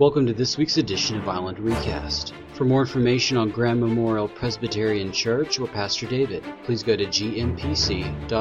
Welcome 0.00 0.26
to 0.28 0.32
this 0.32 0.56
week's 0.56 0.78
edition 0.78 1.18
of 1.18 1.28
Island 1.28 1.58
Recast. 1.58 2.32
For 2.54 2.64
more 2.64 2.80
information 2.80 3.36
on 3.36 3.50
Graham 3.50 3.80
Memorial 3.80 4.28
Presbyterian 4.28 5.12
Church 5.12 5.60
or 5.60 5.68
Pastor 5.68 6.06
David, 6.06 6.42
please 6.64 6.82
go 6.82 6.96
to 6.96 7.04
gmpc.org. 7.04 8.32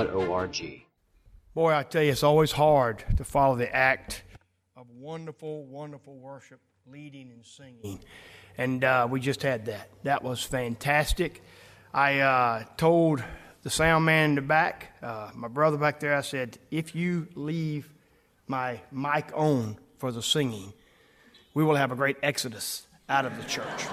Boy, 1.54 1.74
I 1.74 1.84
tell 1.84 2.02
you, 2.02 2.14
it's 2.14 2.24
always 2.24 2.54
hard 2.54 3.04
to 3.18 3.26
follow 3.26 3.58
the 3.58 3.76
act 3.76 4.24
of 4.78 4.90
wonderful, 4.90 5.66
wonderful 5.66 6.16
worship, 6.16 6.62
leading 6.90 7.30
and 7.32 7.46
singing. 7.46 8.00
And 8.58 8.86
uh, 8.86 9.10
we 9.12 9.20
just 9.20 9.44
had 9.44 9.66
that. 9.66 9.90
That 10.04 10.24
was 10.24 10.42
fantastic. 10.42 11.44
I 11.94 12.20
uh, 12.22 12.64
told 12.78 13.22
the 13.64 13.70
sound 13.70 14.06
man 14.06 14.30
in 14.30 14.36
the 14.36 14.42
back, 14.42 14.96
uh, 15.04 15.32
my 15.36 15.50
brother 15.50 15.76
back 15.76 16.00
there, 16.00 16.16
I 16.16 16.22
said, 16.22 16.58
if 16.72 16.96
you 16.96 17.28
leave 17.36 17.94
my 18.48 18.80
mic 18.94 19.30
on 19.36 19.78
for 19.98 20.14
the 20.14 20.24
singing, 20.24 20.72
we 21.54 21.64
will 21.64 21.76
have 21.76 21.92
a 21.92 21.96
great 21.96 22.18
exodus 22.24 22.88
out 23.08 23.26
of 23.26 23.36
the 23.38 23.44
church. 23.44 23.86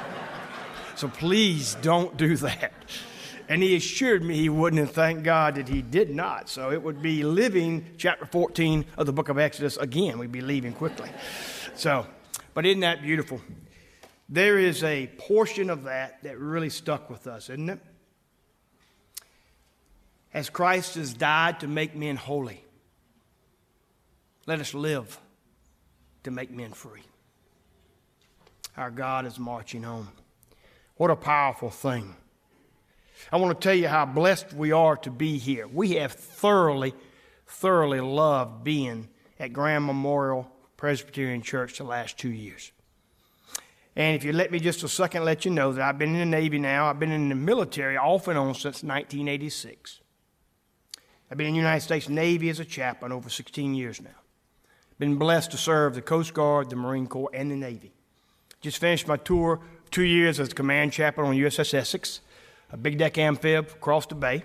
So 0.96 1.08
please 1.08 1.76
don't 1.82 2.16
do 2.16 2.36
that. 2.38 2.72
And 3.48 3.62
he 3.62 3.76
assured 3.76 4.24
me 4.24 4.36
he 4.36 4.48
wouldn't, 4.48 4.80
and 4.80 4.90
thank 4.90 5.22
God 5.22 5.54
that 5.54 5.68
he 5.68 5.80
did 5.80 6.10
not. 6.10 6.48
So 6.48 6.72
it 6.72 6.82
would 6.82 7.00
be 7.00 7.22
living 7.22 7.86
chapter 7.96 8.26
14 8.26 8.84
of 8.98 9.06
the 9.06 9.12
book 9.12 9.28
of 9.28 9.38
Exodus 9.38 9.76
again. 9.76 10.18
We'd 10.18 10.32
be 10.32 10.40
leaving 10.40 10.72
quickly. 10.72 11.10
So, 11.76 12.06
but 12.54 12.66
isn't 12.66 12.80
that 12.80 13.02
beautiful? 13.02 13.40
There 14.28 14.58
is 14.58 14.82
a 14.82 15.06
portion 15.18 15.70
of 15.70 15.84
that 15.84 16.22
that 16.24 16.38
really 16.38 16.70
stuck 16.70 17.08
with 17.08 17.26
us, 17.26 17.48
isn't 17.48 17.70
it? 17.70 17.78
As 20.34 20.50
Christ 20.50 20.96
has 20.96 21.14
died 21.14 21.60
to 21.60 21.68
make 21.68 21.94
men 21.94 22.16
holy, 22.16 22.64
let 24.46 24.60
us 24.60 24.74
live 24.74 25.18
to 26.24 26.30
make 26.30 26.50
men 26.50 26.72
free. 26.72 27.02
Our 28.76 28.90
God 28.90 29.26
is 29.26 29.38
marching 29.38 29.84
on. 29.84 30.08
What 30.96 31.10
a 31.10 31.16
powerful 31.16 31.70
thing. 31.70 32.14
I 33.32 33.36
want 33.36 33.58
to 33.58 33.64
tell 33.64 33.74
you 33.74 33.88
how 33.88 34.04
blessed 34.04 34.52
we 34.52 34.72
are 34.72 34.96
to 34.98 35.10
be 35.10 35.38
here. 35.38 35.66
We 35.66 35.92
have 35.92 36.12
thoroughly, 36.12 36.94
thoroughly 37.46 38.00
loved 38.00 38.64
being 38.64 39.08
at 39.40 39.52
Graham 39.52 39.86
Memorial 39.86 40.50
Presbyterian 40.76 41.42
Church 41.42 41.78
the 41.78 41.84
last 41.84 42.18
two 42.18 42.28
years. 42.28 42.72
And 43.94 44.14
if 44.14 44.24
you 44.24 44.32
let 44.34 44.52
me 44.52 44.60
just 44.60 44.82
a 44.82 44.88
second 44.88 45.24
let 45.24 45.46
you 45.46 45.50
know 45.50 45.72
that 45.72 45.82
I've 45.82 45.98
been 45.98 46.14
in 46.14 46.18
the 46.30 46.36
Navy 46.36 46.58
now, 46.58 46.86
I've 46.86 47.00
been 47.00 47.12
in 47.12 47.30
the 47.30 47.34
military 47.34 47.96
off 47.96 48.28
and 48.28 48.38
on 48.38 48.52
since 48.54 48.82
1986. 48.82 50.00
I've 51.30 51.38
been 51.38 51.46
in 51.46 51.54
the 51.54 51.58
United 51.58 51.80
States 51.80 52.08
Navy 52.08 52.50
as 52.50 52.60
a 52.60 52.64
chaplain 52.64 53.10
over 53.10 53.30
16 53.30 53.74
years 53.74 54.02
now. 54.02 54.10
Been 54.98 55.16
blessed 55.16 55.50
to 55.52 55.56
serve 55.56 55.94
the 55.94 56.02
Coast 56.02 56.34
Guard, 56.34 56.68
the 56.68 56.76
Marine 56.76 57.06
Corps, 57.06 57.30
and 57.32 57.50
the 57.50 57.56
Navy. 57.56 57.92
Just 58.66 58.78
finished 58.78 59.06
my 59.06 59.16
tour, 59.16 59.60
two 59.92 60.02
years 60.02 60.40
as 60.40 60.52
command 60.52 60.92
chaplain 60.92 61.28
on 61.28 61.36
USS 61.36 61.72
Essex, 61.72 62.18
a 62.72 62.76
big 62.76 62.98
deck 62.98 63.16
amphib 63.16 63.68
across 63.68 64.06
the 64.06 64.16
bay. 64.16 64.42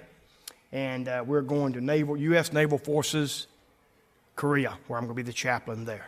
And 0.72 1.08
uh, 1.08 1.24
we're 1.26 1.42
going 1.42 1.74
to 1.74 1.82
Naval, 1.82 2.16
U.S. 2.16 2.54
Naval 2.54 2.78
Forces, 2.78 3.48
Korea, 4.36 4.78
where 4.86 5.00
I'm 5.00 5.06
going 5.06 5.18
to 5.18 5.24
be 5.24 5.26
the 5.26 5.34
chaplain 5.34 5.86
there. 5.86 6.06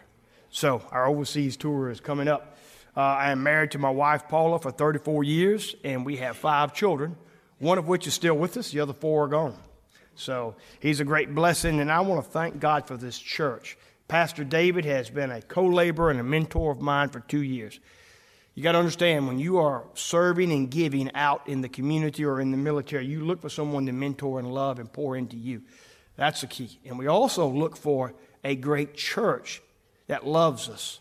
So 0.52 0.84
our 0.92 1.08
overseas 1.08 1.58
tour 1.58 1.90
is 1.90 2.00
coming 2.00 2.28
up. 2.28 2.56
Uh, 2.96 3.00
I 3.00 3.32
am 3.32 3.42
married 3.42 3.72
to 3.72 3.80
my 3.80 3.90
wife, 3.90 4.28
Paula, 4.30 4.60
for 4.60 4.70
34 4.70 5.24
years, 5.24 5.76
and 5.84 6.06
we 6.06 6.18
have 6.18 6.38
five 6.38 6.72
children, 6.72 7.16
one 7.58 7.80
of 7.80 7.88
which 7.88 8.06
is 8.06 8.14
still 8.14 8.36
with 8.36 8.58
us, 8.58 8.70
the 8.70 8.80
other 8.82 8.94
four 8.94 9.24
are 9.24 9.28
gone. 9.28 9.58
So 10.14 10.54
he's 10.80 11.00
a 11.00 11.04
great 11.04 11.34
blessing, 11.34 11.80
and 11.80 11.92
I 11.92 12.02
want 12.02 12.24
to 12.24 12.30
thank 12.30 12.60
God 12.60 12.86
for 12.86 12.96
this 12.96 13.18
church. 13.18 13.76
Pastor 14.08 14.44
David 14.44 14.86
has 14.86 15.10
been 15.10 15.32
a 15.32 15.42
co 15.42 15.66
laborer 15.66 16.12
and 16.12 16.20
a 16.20 16.24
mentor 16.24 16.72
of 16.72 16.80
mine 16.80 17.10
for 17.10 17.22
two 17.22 17.42
years. 17.42 17.80
You 18.56 18.62
got 18.62 18.74
to 18.74 18.78
understand 18.78 19.28
when 19.28 19.40
you 19.40 19.58
are 19.58 19.84
serving 19.96 20.52
and 20.52 20.70
giving 20.70 21.12
out 21.16 21.48
in 21.48 21.62
the 21.62 21.70
community 21.70 22.24
or 22.24 22.40
in 22.40 22.52
the 22.52 22.58
military, 22.58 23.06
you 23.06 23.26
look 23.26 23.42
for 23.42 23.50
someone 23.50 23.88
to 23.88 23.92
mentor 23.92 24.38
and 24.38 24.54
love 24.54 24.78
and 24.78 24.92
pour 24.92 25.18
into 25.18 25.36
you. 25.36 25.64
That's 26.18 26.42
the 26.42 26.48
key. 26.48 26.80
And 26.86 27.00
we 27.00 27.08
also 27.08 27.48
look 27.48 27.76
for 27.76 28.14
a 28.44 28.56
great 28.56 28.94
church 28.94 29.64
that 30.06 30.28
loves 30.28 30.70
us. 30.70 31.00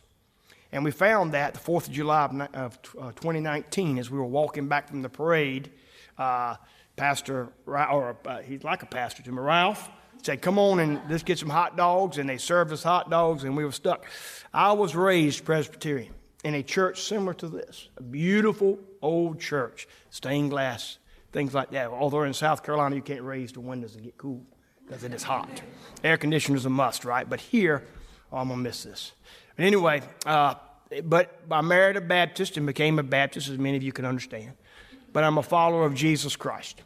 And 0.71 0.82
we 0.82 0.91
found 0.91 1.32
that 1.32 1.53
the 1.53 1.60
4th 1.60 1.88
of 1.88 1.93
July 1.93 2.49
of, 2.54 2.78
uh, 2.99 3.12
2019 3.12 3.98
as 3.98 4.10
we 4.10 4.16
were 4.16 4.25
walking 4.25 4.69
back 4.69 4.88
from 4.88 5.03
the 5.03 5.10
parade. 5.10 5.71
Uh, 6.16 6.56
Pastor, 6.97 7.48
or 7.66 8.16
uh, 8.27 8.38
he's 8.38 8.65
like 8.65 8.82
a 8.82 8.87
pastor 8.87 9.22
to 9.22 9.32
me, 9.32 9.38
Ralph, 9.38 9.91
said, 10.22 10.41
Come 10.41 10.59
on 10.59 10.81
and 10.81 11.00
let's 11.10 11.22
get 11.22 11.38
some 11.38 11.50
hot 11.50 11.77
dogs. 11.77 12.16
And 12.16 12.28
they 12.28 12.38
served 12.38 12.72
us 12.72 12.82
hot 12.82 13.10
dogs, 13.10 13.44
and 13.44 13.54
we 13.54 13.65
were 13.66 13.72
stuck. 13.72 14.06
I 14.54 14.72
was 14.72 14.97
raised 14.97 15.44
Presbyterian 15.44 16.15
in 16.44 16.54
a 16.54 16.62
church 16.62 17.03
similar 17.03 17.34
to 17.34 17.48
this, 17.48 17.88
a 17.97 18.03
beautiful 18.03 18.78
old 19.00 19.41
church, 19.41 19.86
stained 20.10 20.50
glass, 20.50 20.98
things 21.32 21.54
like 21.54 21.70
that. 21.70 21.88
Although 21.88 22.25
in 22.25 22.34
South 22.34 22.62
Carolina, 22.62 22.97
you 22.97 23.03
can't 23.03 23.22
raise 23.22 23.53
the 23.53 23.60
windows 23.60 23.94
and 23.94 24.04
get 24.04 24.16
cool 24.19 24.42
because 24.86 25.04
it 25.04 25.12
is 25.12 25.22
hot. 25.22 25.62
Air 26.03 26.16
conditioners 26.16 26.66
a 26.66 26.70
must, 26.70 27.04
right? 27.04 27.28
But 27.28 27.41
here, 27.41 27.84
oh, 28.32 28.38
I'm 28.38 28.48
to 28.48 28.56
miss 28.56 28.82
this. 28.82 29.12
But 29.56 29.64
anyway, 29.64 30.03
uh, 30.26 30.54
but 31.04 31.41
I 31.50 31.60
married 31.60 31.97
a 31.97 32.00
Baptist 32.00 32.56
and 32.56 32.66
became 32.66 32.98
a 32.98 33.03
Baptist, 33.03 33.48
as 33.48 33.59
many 33.59 33.76
of 33.76 33.82
you 33.82 33.92
can 33.92 34.04
understand. 34.04 34.53
But 35.12 35.24
I'm 35.24 35.38
a 35.38 35.42
follower 35.42 35.84
of 35.84 35.94
Jesus 35.94 36.36
Christ. 36.36 36.82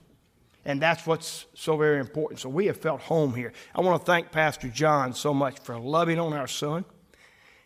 And 0.65 0.83
that's 0.83 1.07
what's 1.07 1.47
so 1.55 1.77
very 1.77 2.01
important. 2.01 2.41
So 2.41 2.49
we 2.49 2.67
have 2.67 2.77
felt 2.77 3.01
home 3.01 3.35
here. 3.35 3.53
I 3.75 3.81
want 3.81 4.01
to 4.01 4.05
thank 4.05 4.33
Pastor 4.33 4.69
John 4.69 5.15
so 5.15 5.33
much 5.33 5.61
for 5.61 5.79
loving 5.79 6.19
on 6.19 6.33
our 6.33 6.49
son 6.49 6.85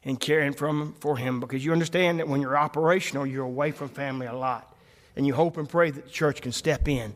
and 0.05 0.19
caring 0.19 0.53
for 0.53 1.17
him 1.17 1.41
because 1.41 1.65
you 1.65 1.73
understand 1.73 2.19
that 2.19 2.29
when 2.29 2.41
you're 2.41 2.57
operational, 2.57 3.27
you're 3.27 3.45
away 3.45 3.71
from 3.71 3.89
family 3.89 4.27
a 4.27 4.35
lot. 4.35 4.75
And 5.17 5.27
you 5.27 5.35
hope 5.35 5.57
and 5.59 5.69
pray 5.69 5.91
that 5.91 6.05
the 6.05 6.11
church 6.11 6.41
can 6.41 6.53
step 6.53 6.89
in. 6.89 7.13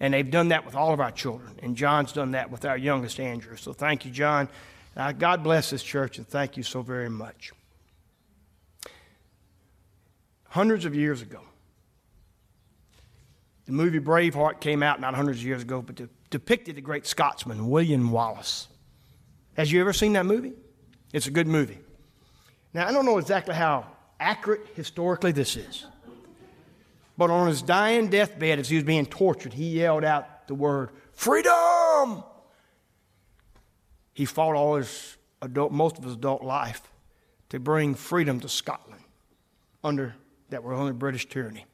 And 0.00 0.12
they've 0.14 0.30
done 0.30 0.48
that 0.48 0.64
with 0.64 0.74
all 0.74 0.92
of 0.92 1.00
our 1.00 1.10
children. 1.10 1.58
And 1.62 1.76
John's 1.76 2.12
done 2.12 2.32
that 2.32 2.50
with 2.50 2.64
our 2.64 2.76
youngest, 2.76 3.18
Andrew. 3.18 3.56
So 3.56 3.72
thank 3.72 4.04
you, 4.04 4.10
John. 4.10 4.48
Uh, 4.96 5.12
God 5.12 5.42
bless 5.42 5.70
this 5.70 5.82
church, 5.82 6.18
and 6.18 6.26
thank 6.26 6.56
you 6.56 6.62
so 6.62 6.82
very 6.82 7.08
much. 7.08 7.52
Hundreds 10.48 10.84
of 10.84 10.94
years 10.94 11.22
ago, 11.22 11.40
the 13.66 13.72
movie 13.72 14.00
Braveheart 14.00 14.60
came 14.60 14.82
out 14.82 15.00
not 15.00 15.14
hundreds 15.14 15.40
of 15.40 15.44
years 15.44 15.62
ago, 15.62 15.82
but 15.82 16.00
depicted 16.30 16.76
the 16.76 16.80
great 16.80 17.06
Scotsman, 17.06 17.68
William 17.68 18.10
Wallace. 18.10 18.66
Has 19.56 19.70
you 19.70 19.80
ever 19.80 19.92
seen 19.92 20.14
that 20.14 20.26
movie? 20.26 20.52
It's 21.12 21.26
a 21.26 21.30
good 21.30 21.46
movie. 21.46 21.78
Now, 22.74 22.86
I 22.86 22.92
don't 22.92 23.06
know 23.06 23.18
exactly 23.18 23.54
how 23.54 23.86
accurate 24.20 24.66
historically 24.74 25.32
this 25.32 25.56
is, 25.56 25.86
but 27.16 27.30
on 27.30 27.48
his 27.48 27.62
dying 27.62 28.08
deathbed, 28.08 28.58
as 28.58 28.68
he 28.68 28.76
was 28.76 28.84
being 28.84 29.06
tortured, 29.06 29.52
he 29.52 29.68
yelled 29.68 30.04
out 30.04 30.46
the 30.48 30.54
word, 30.54 30.90
Freedom! 31.12 32.22
He 34.12 34.24
fought 34.24 34.54
all 34.54 34.76
his 34.76 35.16
adult, 35.40 35.72
most 35.72 35.98
of 35.98 36.04
his 36.04 36.14
adult 36.14 36.42
life 36.42 36.82
to 37.50 37.58
bring 37.58 37.94
freedom 37.94 38.40
to 38.40 38.48
Scotland 38.48 39.02
under 39.82 40.14
that 40.50 40.62
were 40.62 40.74
under 40.74 40.92
British 40.92 41.28
tyranny. 41.28 41.66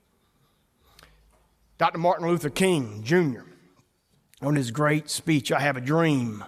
Dr. 1.78 1.99
Martin 1.99 2.26
Luther 2.28 2.50
King 2.50 3.03
Jr., 3.03 3.43
on 4.43 4.56
his 4.56 4.71
great 4.71 5.09
speech, 5.09 5.50
I 5.50 5.61
Have 5.61 5.76
a 5.76 5.81
Dream, 5.81 6.44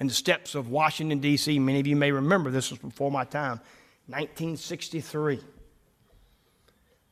and 0.00 0.08
the 0.08 0.14
steps 0.14 0.54
of 0.54 0.70
Washington, 0.70 1.20
D.C. 1.20 1.58
Many 1.58 1.78
of 1.78 1.86
you 1.86 1.94
may 1.94 2.10
remember 2.10 2.50
this 2.50 2.70
was 2.70 2.80
before 2.80 3.10
my 3.10 3.24
time, 3.24 3.60
1963. 4.06 5.40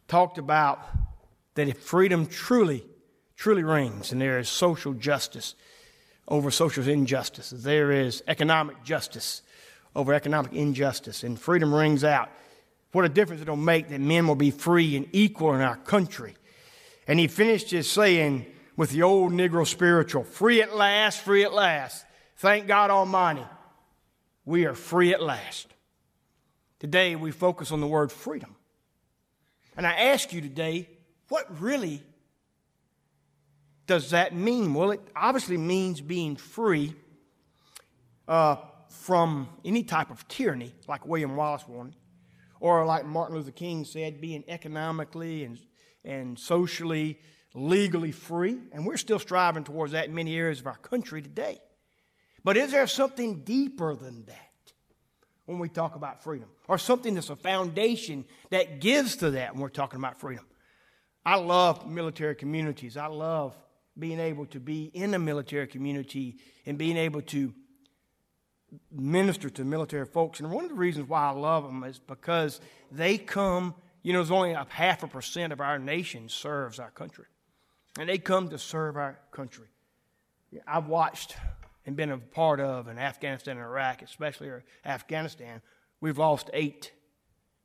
Talked 0.08 0.38
about 0.38 0.80
that 1.54 1.68
if 1.68 1.78
freedom 1.78 2.26
truly, 2.26 2.82
truly 3.36 3.62
reigns 3.62 4.10
and 4.10 4.20
there 4.20 4.38
is 4.38 4.48
social 4.48 4.94
justice 4.94 5.54
over 6.26 6.50
social 6.50 6.88
injustice, 6.88 7.50
there 7.50 7.92
is 7.92 8.22
economic 8.26 8.82
justice 8.82 9.42
over 9.94 10.14
economic 10.14 10.52
injustice, 10.52 11.24
and 11.24 11.38
freedom 11.38 11.74
rings 11.74 12.04
out, 12.04 12.30
what 12.92 13.04
a 13.04 13.08
difference 13.08 13.42
it'll 13.42 13.56
make 13.56 13.88
that 13.88 14.00
men 14.00 14.26
will 14.26 14.34
be 14.34 14.50
free 14.50 14.96
and 14.96 15.08
equal 15.12 15.54
in 15.54 15.60
our 15.60 15.76
country. 15.76 16.34
And 17.06 17.18
he 17.18 17.26
finished 17.26 17.70
his 17.70 17.90
saying 17.90 18.46
with 18.76 18.90
the 18.90 19.02
old 19.02 19.32
Negro 19.32 19.66
spiritual 19.66 20.24
free 20.24 20.62
at 20.62 20.76
last, 20.76 21.20
free 21.20 21.42
at 21.42 21.52
last. 21.52 22.04
Thank 22.38 22.68
God 22.68 22.90
Almighty, 22.90 23.44
we 24.44 24.64
are 24.66 24.74
free 24.74 25.12
at 25.12 25.20
last. 25.20 25.66
Today 26.78 27.16
we 27.16 27.32
focus 27.32 27.72
on 27.72 27.80
the 27.80 27.86
word 27.88 28.12
freedom. 28.12 28.54
And 29.76 29.84
I 29.84 29.92
ask 29.92 30.32
you 30.32 30.40
today, 30.40 30.88
what 31.30 31.60
really 31.60 32.00
does 33.88 34.10
that 34.10 34.36
mean? 34.36 34.72
Well, 34.72 34.92
it 34.92 35.00
obviously 35.16 35.56
means 35.56 36.00
being 36.00 36.36
free 36.36 36.94
uh, 38.28 38.58
from 38.88 39.48
any 39.64 39.82
type 39.82 40.12
of 40.12 40.28
tyranny, 40.28 40.72
like 40.86 41.08
William 41.08 41.34
Wallace 41.34 41.66
wanted, 41.66 41.96
or 42.60 42.86
like 42.86 43.04
Martin 43.04 43.34
Luther 43.34 43.50
King 43.50 43.84
said, 43.84 44.20
being 44.20 44.44
economically 44.46 45.42
and, 45.42 45.58
and 46.04 46.38
socially, 46.38 47.18
legally 47.52 48.12
free. 48.12 48.60
And 48.70 48.86
we're 48.86 48.96
still 48.96 49.18
striving 49.18 49.64
towards 49.64 49.90
that 49.90 50.06
in 50.06 50.14
many 50.14 50.36
areas 50.36 50.60
of 50.60 50.68
our 50.68 50.78
country 50.78 51.20
today. 51.20 51.58
But 52.44 52.56
is 52.56 52.70
there 52.72 52.86
something 52.86 53.40
deeper 53.40 53.94
than 53.94 54.24
that? 54.26 54.48
when 55.48 55.58
we 55.58 55.70
talk 55.70 55.96
about 55.96 56.22
freedom, 56.22 56.46
or 56.68 56.76
something 56.76 57.14
that's 57.14 57.30
a 57.30 57.36
foundation 57.36 58.26
that 58.50 58.82
gives 58.82 59.16
to 59.16 59.30
that 59.30 59.54
when 59.54 59.62
we're 59.62 59.70
talking 59.70 59.98
about 59.98 60.20
freedom. 60.20 60.44
I 61.24 61.36
love 61.36 61.88
military 61.88 62.34
communities. 62.34 62.98
I 62.98 63.06
love 63.06 63.56
being 63.98 64.20
able 64.20 64.44
to 64.46 64.60
be 64.60 64.90
in 64.92 65.14
a 65.14 65.18
military 65.18 65.66
community 65.66 66.36
and 66.66 66.76
being 66.76 66.98
able 66.98 67.22
to 67.22 67.54
minister 68.92 69.48
to 69.48 69.64
military 69.64 70.04
folks. 70.04 70.40
And 70.40 70.50
one 70.50 70.64
of 70.64 70.70
the 70.70 70.76
reasons 70.76 71.08
why 71.08 71.28
I 71.28 71.30
love 71.30 71.64
them 71.64 71.82
is 71.82 71.98
because 71.98 72.60
they 72.92 73.16
come, 73.16 73.74
you 74.02 74.12
know, 74.12 74.18
there's 74.18 74.30
only 74.30 74.52
a 74.52 74.66
half 74.68 75.02
a 75.02 75.08
percent 75.08 75.54
of 75.54 75.62
our 75.62 75.78
nation 75.78 76.28
serves 76.28 76.78
our 76.78 76.90
country. 76.90 77.24
And 77.98 78.06
they 78.06 78.18
come 78.18 78.50
to 78.50 78.58
serve 78.58 78.98
our 78.98 79.18
country. 79.30 79.68
I've 80.66 80.88
watched 80.88 81.36
and 81.88 81.96
been 81.96 82.10
a 82.10 82.18
part 82.18 82.60
of 82.60 82.86
in 82.86 82.98
Afghanistan 82.98 83.56
and 83.56 83.64
Iraq, 83.64 84.02
especially 84.02 84.50
Afghanistan, 84.84 85.62
we've 86.02 86.18
lost 86.18 86.50
eight 86.52 86.92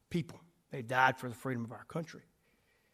people. 0.09 0.39
They 0.71 0.81
died 0.81 1.17
for 1.17 1.27
the 1.27 1.35
freedom 1.35 1.65
of 1.65 1.73
our 1.73 1.83
country. 1.83 2.21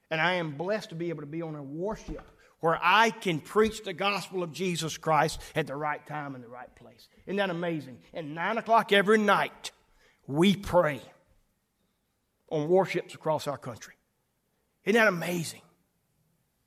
And 0.09 0.19
I 0.19 0.33
am 0.33 0.57
blessed 0.57 0.89
to 0.89 0.95
be 0.95 1.09
able 1.09 1.21
to 1.21 1.27
be 1.27 1.43
on 1.43 1.53
a 1.53 1.61
warship 1.61 2.27
where 2.61 2.79
I 2.81 3.11
can 3.11 3.41
preach 3.41 3.83
the 3.83 3.93
gospel 3.93 4.41
of 4.41 4.51
Jesus 4.51 4.97
Christ 4.97 5.39
at 5.53 5.67
the 5.67 5.75
right 5.75 6.03
time 6.07 6.33
and 6.33 6.43
the 6.43 6.49
right 6.49 6.75
place. 6.75 7.07
Isn't 7.27 7.37
that 7.37 7.51
amazing? 7.51 7.99
At 8.11 8.25
9 8.25 8.57
o'clock 8.57 8.91
every 8.91 9.19
night, 9.19 9.69
we 10.25 10.55
pray 10.55 10.99
on 12.49 12.67
warships 12.67 13.13
across 13.13 13.45
our 13.45 13.59
country. 13.59 13.93
Isn't 14.83 14.99
that 14.99 15.07
amazing? 15.07 15.61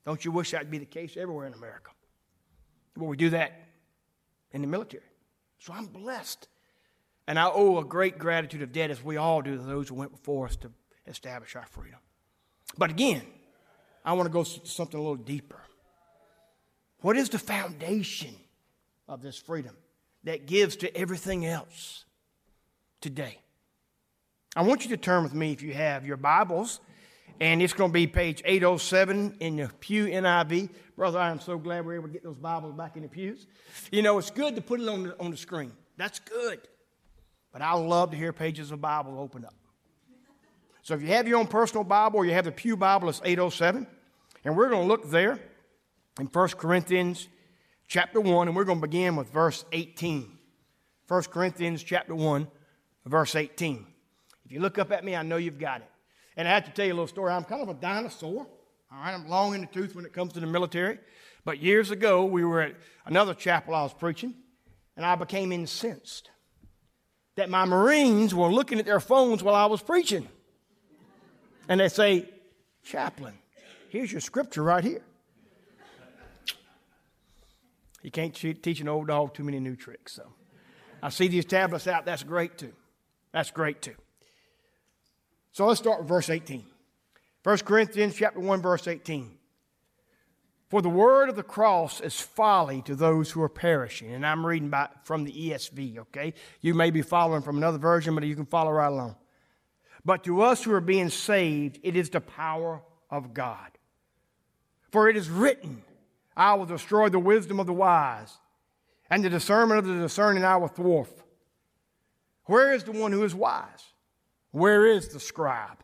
Don't 0.05 0.23
you 0.23 0.31
wish 0.31 0.51
that 0.51 0.61
would 0.61 0.71
be 0.71 0.77
the 0.77 0.85
case 0.85 1.17
everywhere 1.17 1.47
in 1.47 1.53
America? 1.53 1.91
Well, 2.95 3.09
we 3.09 3.17
do 3.17 3.31
that 3.31 3.59
in 4.53 4.61
the 4.61 4.67
military. 4.67 5.03
So 5.59 5.73
I'm 5.73 5.87
blessed. 5.87 6.47
And 7.27 7.39
I 7.39 7.49
owe 7.49 7.79
a 7.79 7.85
great 7.85 8.17
gratitude 8.17 8.61
of 8.61 8.71
debt, 8.71 8.91
as 8.91 9.03
we 9.03 9.17
all 9.17 9.41
do, 9.41 9.57
to 9.57 9.63
those 9.63 9.89
who 9.89 9.95
went 9.95 10.11
before 10.11 10.45
us 10.45 10.55
to 10.57 10.71
establish 11.07 11.55
our 11.55 11.65
freedom. 11.65 11.99
But 12.77 12.89
again, 12.89 13.21
I 14.05 14.13
want 14.13 14.27
to 14.27 14.33
go 14.33 14.43
something 14.43 14.99
a 14.99 15.01
little 15.01 15.15
deeper. 15.15 15.61
What 16.99 17.17
is 17.17 17.29
the 17.29 17.39
foundation 17.39 18.35
of 19.07 19.21
this 19.21 19.37
freedom 19.37 19.75
that 20.23 20.47
gives 20.47 20.75
to 20.77 20.95
everything 20.97 21.45
else 21.45 22.05
today? 23.01 23.39
I 24.55 24.61
want 24.63 24.83
you 24.83 24.89
to 24.89 24.97
turn 24.97 25.23
with 25.23 25.33
me, 25.33 25.51
if 25.51 25.61
you 25.61 25.73
have 25.73 26.05
your 26.05 26.17
Bibles, 26.17 26.79
and 27.39 27.61
it's 27.61 27.73
going 27.73 27.89
to 27.89 27.93
be 27.93 28.05
page 28.05 28.41
807 28.45 29.37
in 29.39 29.55
the 29.57 29.71
Pew 29.79 30.05
NIV. 30.05 30.69
Brother, 30.95 31.19
I 31.19 31.31
am 31.31 31.39
so 31.39 31.57
glad 31.57 31.85
we're 31.85 31.95
able 31.95 32.07
to 32.07 32.13
get 32.13 32.23
those 32.23 32.37
Bibles 32.37 32.73
back 32.75 32.95
in 32.95 33.01
the 33.01 33.09
pews. 33.09 33.47
You 33.91 34.03
know, 34.03 34.17
it's 34.19 34.29
good 34.29 34.55
to 34.55 34.61
put 34.61 34.79
it 34.79 34.87
on 34.87 35.03
the, 35.03 35.19
on 35.19 35.31
the 35.31 35.37
screen. 35.37 35.71
That's 35.97 36.19
good. 36.19 36.59
But 37.51 37.61
I 37.61 37.73
love 37.73 38.11
to 38.11 38.17
hear 38.17 38.31
pages 38.31 38.71
of 38.71 38.81
Bible 38.81 39.19
open 39.19 39.43
up. 39.45 39.55
So 40.83 40.93
if 40.93 41.01
you 41.01 41.07
have 41.07 41.27
your 41.27 41.39
own 41.39 41.47
personal 41.47 41.83
Bible 41.83 42.19
or 42.19 42.25
you 42.25 42.33
have 42.33 42.45
the 42.45 42.51
Pew 42.51 42.77
Bible, 42.77 43.09
it's 43.09 43.21
807. 43.23 43.87
And 44.43 44.57
we're 44.57 44.69
going 44.69 44.81
to 44.83 44.87
look 44.87 45.09
there 45.09 45.39
in 46.19 46.27
1 46.27 46.47
Corinthians 46.49 47.27
chapter 47.87 48.19
1, 48.19 48.47
and 48.47 48.55
we're 48.55 48.65
going 48.65 48.79
to 48.79 48.87
begin 48.87 49.15
with 49.15 49.31
verse 49.31 49.65
18. 49.71 50.37
1 51.07 51.23
Corinthians 51.23 51.81
chapter 51.81 52.13
1, 52.13 52.47
verse 53.05 53.35
18. 53.35 53.85
If 54.45 54.51
you 54.51 54.59
look 54.59 54.77
up 54.77 54.91
at 54.91 55.03
me, 55.03 55.15
I 55.15 55.23
know 55.23 55.37
you've 55.37 55.59
got 55.59 55.81
it. 55.81 55.89
And 56.35 56.47
I 56.47 56.51
have 56.51 56.65
to 56.65 56.71
tell 56.71 56.85
you 56.85 56.93
a 56.93 56.95
little 56.95 57.07
story. 57.07 57.31
I'm 57.31 57.43
kind 57.43 57.61
of 57.61 57.69
a 57.69 57.73
dinosaur. 57.75 58.47
All 58.95 59.03
right, 59.03 59.13
I'm 59.13 59.27
long 59.27 59.55
in 59.55 59.61
the 59.61 59.67
tooth 59.67 59.95
when 59.95 60.05
it 60.05 60.13
comes 60.13 60.33
to 60.33 60.39
the 60.39 60.45
military. 60.45 60.99
But 61.45 61.59
years 61.59 61.89
ago, 61.89 62.25
we 62.25 62.45
were 62.45 62.61
at 62.61 62.75
another 63.05 63.33
chapel 63.33 63.73
I 63.73 63.81
was 63.81 63.93
preaching, 63.93 64.35
and 64.95 65.05
I 65.05 65.15
became 65.15 65.51
incensed 65.51 66.29
that 67.35 67.49
my 67.49 67.65
Marines 67.65 68.35
were 68.35 68.49
looking 68.49 68.77
at 68.77 68.85
their 68.85 68.99
phones 68.99 69.41
while 69.41 69.55
I 69.55 69.65
was 69.65 69.81
preaching. 69.81 70.27
And 71.67 71.79
they 71.79 71.89
say, 71.89 72.29
Chaplain, 72.83 73.33
here's 73.89 74.11
your 74.11 74.21
scripture 74.21 74.61
right 74.61 74.83
here. 74.83 75.01
You 78.03 78.11
can't 78.11 78.35
teach 78.35 78.79
an 78.81 78.89
old 78.89 79.07
dog 79.07 79.33
too 79.33 79.43
many 79.43 79.59
new 79.59 79.75
tricks. 79.75 80.13
So 80.13 80.27
I 81.01 81.09
see 81.09 81.29
these 81.29 81.45
tablets 81.45 81.87
out. 81.87 82.05
That's 82.05 82.21
great 82.21 82.57
too. 82.57 82.73
That's 83.31 83.49
great 83.49 83.81
too. 83.81 83.95
So 85.51 85.65
let's 85.65 85.79
start 85.79 85.99
with 85.99 86.09
verse 86.09 86.29
18. 86.29 86.65
1 87.43 87.57
Corinthians 87.59 88.15
chapter 88.15 88.39
1, 88.39 88.61
verse 88.61 88.87
18. 88.87 89.37
For 90.69 90.81
the 90.81 90.89
word 90.89 91.29
of 91.29 91.35
the 91.35 91.43
cross 91.43 92.01
is 92.01 92.19
folly 92.19 92.81
to 92.83 92.95
those 92.95 93.29
who 93.29 93.41
are 93.43 93.49
perishing. 93.49 94.11
And 94.11 94.25
I'm 94.25 94.45
reading 94.45 94.69
by, 94.69 94.89
from 95.03 95.23
the 95.23 95.31
ESV, 95.31 95.99
okay? 95.99 96.33
You 96.61 96.73
may 96.73 96.89
be 96.89 97.01
following 97.01 97.43
from 97.43 97.57
another 97.57 97.77
version, 97.77 98.15
but 98.15 98.23
you 98.23 98.35
can 98.35 98.45
follow 98.45 98.71
right 98.71 98.87
along. 98.87 99.17
But 100.05 100.23
to 100.23 100.41
us 100.41 100.63
who 100.63 100.73
are 100.73 100.81
being 100.81 101.09
saved, 101.09 101.79
it 101.83 101.95
is 101.95 102.09
the 102.09 102.21
power 102.21 102.81
of 103.09 103.33
God. 103.33 103.69
For 104.89 105.09
it 105.09 105.17
is 105.17 105.29
written, 105.29 105.83
I 106.35 106.55
will 106.55 106.65
destroy 106.65 107.09
the 107.09 107.19
wisdom 107.19 107.59
of 107.59 107.67
the 107.67 107.73
wise, 107.73 108.35
and 109.09 109.23
the 109.23 109.29
discernment 109.29 109.79
of 109.79 109.85
the 109.85 110.01
discerning 110.01 110.43
I 110.43 110.57
will 110.57 110.69
thwart. 110.69 111.09
Where 112.45 112.73
is 112.73 112.83
the 112.83 112.93
one 112.93 113.11
who 113.11 113.23
is 113.23 113.35
wise? 113.35 113.93
Where 114.51 114.87
is 114.87 115.09
the 115.09 115.19
scribe? 115.19 115.82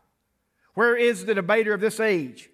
Where 0.80 0.96
is 0.96 1.26
the 1.26 1.36
debater 1.36 1.74
of 1.74 1.82
this 1.82 2.00
age? 2.00 2.50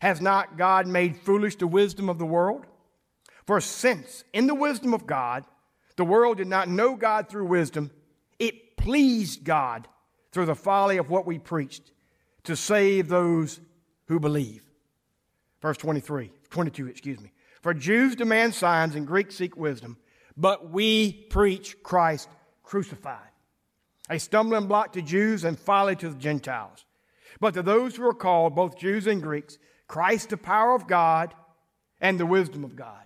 Has 0.00 0.20
not 0.20 0.58
God 0.58 0.88
made 0.88 1.16
foolish 1.16 1.54
the 1.54 1.68
wisdom 1.68 2.08
of 2.08 2.18
the 2.18 2.26
world? 2.26 2.66
For 3.46 3.60
since 3.60 4.24
in 4.32 4.48
the 4.48 4.56
wisdom 4.56 4.92
of 4.92 5.06
God, 5.06 5.44
the 5.94 6.04
world 6.04 6.38
did 6.38 6.48
not 6.48 6.68
know 6.68 6.96
God 6.96 7.28
through 7.28 7.46
wisdom, 7.46 7.92
it 8.40 8.76
pleased 8.76 9.44
God 9.44 9.86
through 10.32 10.46
the 10.46 10.56
folly 10.56 10.96
of 10.96 11.10
what 11.10 11.26
we 11.26 11.38
preached 11.38 11.92
to 12.42 12.56
save 12.56 13.06
those 13.06 13.60
who 14.08 14.18
believe. 14.18 14.64
Verse 15.62 15.76
23, 15.76 16.32
22, 16.50 16.88
excuse 16.88 17.20
me. 17.20 17.30
For 17.62 17.72
Jews 17.72 18.16
demand 18.16 18.52
signs 18.52 18.96
and 18.96 19.06
Greeks 19.06 19.36
seek 19.36 19.56
wisdom, 19.56 19.96
but 20.36 20.70
we 20.70 21.12
preach 21.12 21.80
Christ 21.84 22.30
crucified. 22.64 23.30
A 24.08 24.18
stumbling 24.18 24.66
block 24.66 24.94
to 24.94 25.02
Jews 25.02 25.44
and 25.44 25.56
folly 25.56 25.94
to 25.94 26.08
the 26.08 26.18
Gentiles. 26.18 26.84
But 27.38 27.54
to 27.54 27.62
those 27.62 27.96
who 27.96 28.06
are 28.06 28.14
called, 28.14 28.54
both 28.54 28.78
Jews 28.78 29.06
and 29.06 29.22
Greeks, 29.22 29.58
Christ 29.86 30.30
the 30.30 30.36
power 30.36 30.74
of 30.74 30.88
God 30.88 31.34
and 32.00 32.18
the 32.18 32.26
wisdom 32.26 32.64
of 32.64 32.76
God. 32.76 33.04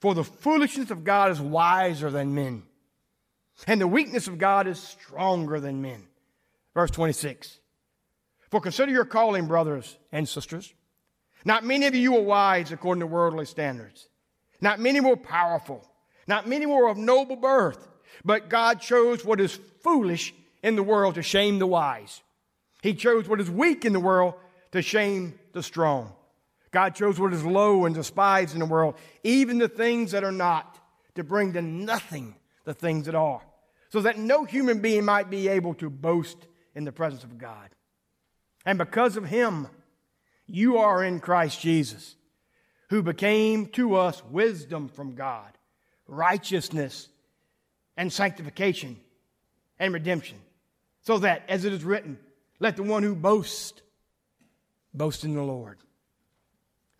For 0.00 0.14
the 0.14 0.24
foolishness 0.24 0.90
of 0.90 1.04
God 1.04 1.30
is 1.30 1.40
wiser 1.40 2.10
than 2.10 2.34
men, 2.34 2.64
and 3.66 3.80
the 3.80 3.88
weakness 3.88 4.28
of 4.28 4.38
God 4.38 4.66
is 4.66 4.80
stronger 4.80 5.58
than 5.58 5.82
men. 5.82 6.06
Verse 6.74 6.90
26. 6.90 7.58
For 8.50 8.60
consider 8.60 8.92
your 8.92 9.04
calling, 9.04 9.46
brothers 9.46 9.96
and 10.12 10.28
sisters. 10.28 10.72
Not 11.44 11.64
many 11.64 11.86
of 11.86 11.94
you 11.94 12.12
were 12.12 12.22
wise 12.22 12.72
according 12.72 13.00
to 13.00 13.06
worldly 13.06 13.46
standards. 13.46 14.08
Not 14.60 14.80
many 14.80 15.00
were 15.00 15.16
powerful. 15.16 15.86
Not 16.26 16.48
many 16.48 16.66
were 16.66 16.88
of 16.88 16.96
noble 16.96 17.36
birth. 17.36 17.88
But 18.24 18.48
God 18.48 18.80
chose 18.80 19.24
what 19.24 19.40
is 19.40 19.58
foolish 19.82 20.34
in 20.62 20.76
the 20.76 20.82
world 20.82 21.14
to 21.14 21.22
shame 21.22 21.58
the 21.58 21.66
wise. 21.66 22.22
He 22.82 22.94
chose 22.94 23.28
what 23.28 23.40
is 23.40 23.50
weak 23.50 23.84
in 23.84 23.92
the 23.92 24.00
world 24.00 24.34
to 24.72 24.82
shame 24.82 25.38
the 25.52 25.62
strong. 25.62 26.12
God 26.70 26.94
chose 26.94 27.18
what 27.18 27.32
is 27.32 27.44
low 27.44 27.86
and 27.86 27.94
despised 27.94 28.52
in 28.52 28.60
the 28.60 28.66
world, 28.66 28.94
even 29.24 29.58
the 29.58 29.68
things 29.68 30.12
that 30.12 30.24
are 30.24 30.32
not, 30.32 30.78
to 31.14 31.24
bring 31.24 31.54
to 31.54 31.62
nothing 31.62 32.36
the 32.64 32.74
things 32.74 33.06
that 33.06 33.14
are, 33.14 33.40
so 33.88 34.02
that 34.02 34.18
no 34.18 34.44
human 34.44 34.80
being 34.80 35.04
might 35.04 35.30
be 35.30 35.48
able 35.48 35.74
to 35.74 35.90
boast 35.90 36.36
in 36.74 36.84
the 36.84 36.92
presence 36.92 37.24
of 37.24 37.38
God. 37.38 37.70
And 38.66 38.78
because 38.78 39.16
of 39.16 39.24
him, 39.24 39.66
you 40.46 40.78
are 40.78 41.02
in 41.02 41.20
Christ 41.20 41.60
Jesus, 41.60 42.14
who 42.90 43.02
became 43.02 43.66
to 43.68 43.96
us 43.96 44.22
wisdom 44.26 44.88
from 44.88 45.14
God, 45.14 45.50
righteousness 46.06 47.08
and 47.96 48.12
sanctification 48.12 49.00
and 49.78 49.92
redemption. 49.92 50.38
So 51.02 51.18
that, 51.18 51.44
as 51.48 51.64
it 51.64 51.72
is 51.72 51.84
written, 51.84 52.18
let 52.58 52.76
the 52.76 52.82
one 52.82 53.02
who 53.02 53.14
boasts 53.14 53.80
boast 54.92 55.24
in 55.24 55.34
the 55.34 55.42
Lord. 55.42 55.78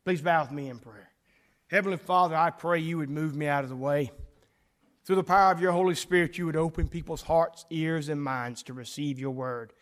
Please 0.04 0.22
bow 0.22 0.42
with 0.42 0.52
me 0.52 0.68
in 0.68 0.78
prayer. 0.78 1.10
Heavenly 1.68 1.98
Father, 1.98 2.36
I 2.36 2.50
pray 2.50 2.78
you 2.78 2.98
would 2.98 3.10
move 3.10 3.34
me 3.34 3.46
out 3.46 3.64
of 3.64 3.70
the 3.70 3.76
way. 3.76 4.10
Through 5.04 5.16
the 5.16 5.24
power 5.24 5.52
of 5.52 5.60
your 5.60 5.72
Holy 5.72 5.94
Spirit, 5.94 6.38
you 6.38 6.46
would 6.46 6.56
open 6.56 6.88
people's 6.88 7.22
hearts, 7.22 7.64
ears, 7.70 8.08
and 8.08 8.22
minds 8.22 8.62
to 8.64 8.72
receive 8.72 9.18
your 9.18 9.30
word. 9.30 9.72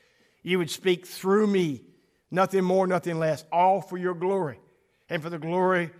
You 0.43 0.59
would 0.59 0.71
speak 0.71 1.07
through 1.07 1.49
me 1.49 1.83
Nothing 2.31 2.65
more, 2.65 2.87
nothing 2.87 3.19
less. 3.19 3.45
All 3.53 3.81
for 3.81 3.97
your 3.97 4.15
glory 4.15 4.61
and 5.09 5.23
for 5.23 5.31
the 5.31 5.39
glory 5.39 5.91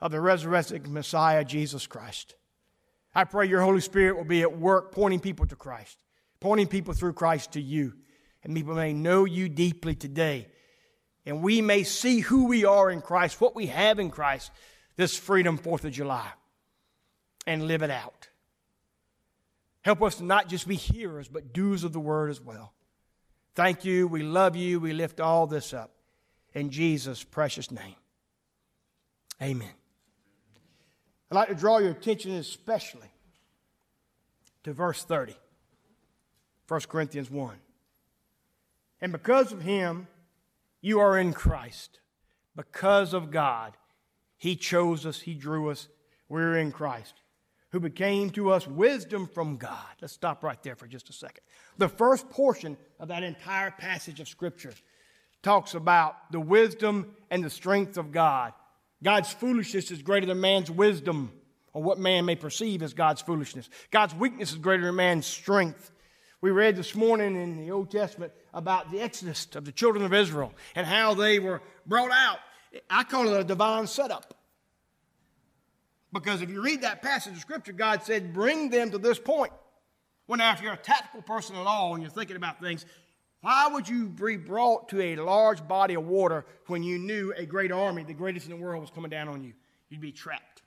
of 0.00 0.10
the 0.10 0.20
resurrected 0.20 0.86
Messiah, 0.88 1.44
Jesus 1.44 1.86
Christ. 1.86 2.34
I 3.14 3.24
pray 3.24 3.46
your 3.46 3.62
Holy 3.62 3.80
Spirit 3.80 4.16
will 4.16 4.24
be 4.24 4.42
at 4.42 4.58
work 4.58 4.92
pointing 4.92 5.20
people 5.20 5.46
to 5.46 5.56
Christ, 5.56 5.98
pointing 6.40 6.66
people 6.66 6.94
through 6.94 7.14
Christ 7.14 7.52
to 7.52 7.60
you. 7.60 7.94
And 8.46 8.54
people 8.54 8.76
may 8.76 8.92
know 8.92 9.24
you 9.24 9.48
deeply 9.48 9.96
today. 9.96 10.46
And 11.26 11.42
we 11.42 11.60
may 11.60 11.82
see 11.82 12.20
who 12.20 12.46
we 12.46 12.64
are 12.64 12.88
in 12.88 13.00
Christ, 13.00 13.40
what 13.40 13.56
we 13.56 13.66
have 13.66 13.98
in 13.98 14.08
Christ 14.08 14.52
this 14.94 15.16
freedom 15.16 15.58
4th 15.58 15.84
of 15.84 15.90
July, 15.90 16.28
and 17.44 17.66
live 17.66 17.82
it 17.82 17.90
out. 17.90 18.28
Help 19.82 20.00
us 20.00 20.14
to 20.16 20.24
not 20.24 20.48
just 20.48 20.68
be 20.68 20.76
hearers, 20.76 21.26
but 21.26 21.52
doers 21.52 21.82
of 21.82 21.92
the 21.92 21.98
word 21.98 22.30
as 22.30 22.40
well. 22.40 22.72
Thank 23.56 23.84
you. 23.84 24.06
We 24.06 24.22
love 24.22 24.54
you. 24.54 24.78
We 24.78 24.92
lift 24.92 25.20
all 25.20 25.48
this 25.48 25.74
up. 25.74 25.90
In 26.54 26.70
Jesus' 26.70 27.24
precious 27.24 27.72
name. 27.72 27.96
Amen. 29.42 29.74
I'd 31.32 31.34
like 31.34 31.48
to 31.48 31.56
draw 31.56 31.78
your 31.78 31.90
attention 31.90 32.30
especially 32.30 33.10
to 34.62 34.72
verse 34.72 35.02
30, 35.02 35.34
1 36.68 36.80
Corinthians 36.82 37.28
1. 37.28 37.56
And 39.00 39.12
because 39.12 39.52
of 39.52 39.62
him, 39.62 40.08
you 40.80 41.00
are 41.00 41.18
in 41.18 41.32
Christ. 41.32 42.00
Because 42.54 43.12
of 43.12 43.30
God, 43.30 43.76
he 44.36 44.56
chose 44.56 45.04
us, 45.04 45.20
he 45.20 45.34
drew 45.34 45.70
us. 45.70 45.88
We're 46.28 46.56
in 46.56 46.72
Christ 46.72 47.14
who 47.76 47.80
became 47.80 48.30
to 48.30 48.50
us 48.50 48.66
wisdom 48.66 49.26
from 49.26 49.58
God. 49.58 49.84
Let's 50.00 50.14
stop 50.14 50.42
right 50.42 50.62
there 50.62 50.76
for 50.76 50.86
just 50.86 51.10
a 51.10 51.12
second. 51.12 51.42
The 51.78 51.90
first 51.90 52.30
portion 52.30 52.76
of 52.98 53.08
that 53.08 53.22
entire 53.22 53.70
passage 53.70 54.18
of 54.18 54.28
Scripture 54.28 54.72
talks 55.42 55.74
about 55.74 56.32
the 56.32 56.40
wisdom 56.40 57.14
and 57.30 57.44
the 57.44 57.50
strength 57.50 57.98
of 57.98 58.12
God. 58.12 58.54
God's 59.02 59.30
foolishness 59.30 59.90
is 59.90 60.00
greater 60.00 60.26
than 60.26 60.40
man's 60.40 60.70
wisdom, 60.70 61.32
or 61.74 61.82
what 61.82 61.98
man 61.98 62.24
may 62.24 62.34
perceive 62.36 62.82
as 62.82 62.94
God's 62.94 63.20
foolishness. 63.20 63.68
God's 63.90 64.14
weakness 64.14 64.52
is 64.52 64.58
greater 64.58 64.86
than 64.86 64.96
man's 64.96 65.26
strength. 65.26 65.92
We 66.46 66.52
read 66.52 66.76
this 66.76 66.94
morning 66.94 67.34
in 67.34 67.56
the 67.56 67.72
Old 67.72 67.90
Testament 67.90 68.32
about 68.54 68.92
the 68.92 69.00
exodus 69.00 69.48
of 69.56 69.64
the 69.64 69.72
children 69.72 70.04
of 70.04 70.14
Israel 70.14 70.54
and 70.76 70.86
how 70.86 71.12
they 71.12 71.40
were 71.40 71.60
brought 71.86 72.12
out. 72.12 72.38
I 72.88 73.02
call 73.02 73.26
it 73.34 73.40
a 73.40 73.42
divine 73.42 73.88
setup. 73.88 74.32
Because 76.12 76.42
if 76.42 76.50
you 76.50 76.62
read 76.62 76.82
that 76.82 77.02
passage 77.02 77.32
of 77.32 77.40
Scripture, 77.40 77.72
God 77.72 78.04
said, 78.04 78.32
bring 78.32 78.70
them 78.70 78.92
to 78.92 78.98
this 78.98 79.18
point. 79.18 79.52
Well, 80.28 80.38
now, 80.38 80.52
if 80.52 80.62
you're 80.62 80.74
a 80.74 80.76
tactical 80.76 81.20
person 81.20 81.56
at 81.56 81.66
all 81.66 81.94
and 81.94 82.02
you're 82.04 82.12
thinking 82.12 82.36
about 82.36 82.60
things, 82.60 82.86
why 83.40 83.66
would 83.66 83.88
you 83.88 84.06
be 84.06 84.36
brought 84.36 84.88
to 84.90 85.02
a 85.02 85.16
large 85.16 85.66
body 85.66 85.94
of 85.94 86.06
water 86.06 86.46
when 86.68 86.84
you 86.84 86.96
knew 86.96 87.34
a 87.36 87.44
great 87.44 87.72
army, 87.72 88.04
the 88.04 88.14
greatest 88.14 88.46
in 88.46 88.56
the 88.56 88.64
world, 88.64 88.82
was 88.82 88.90
coming 88.90 89.10
down 89.10 89.26
on 89.26 89.42
you? 89.42 89.52
You'd 89.88 90.00
be 90.00 90.12
trapped. 90.12 90.62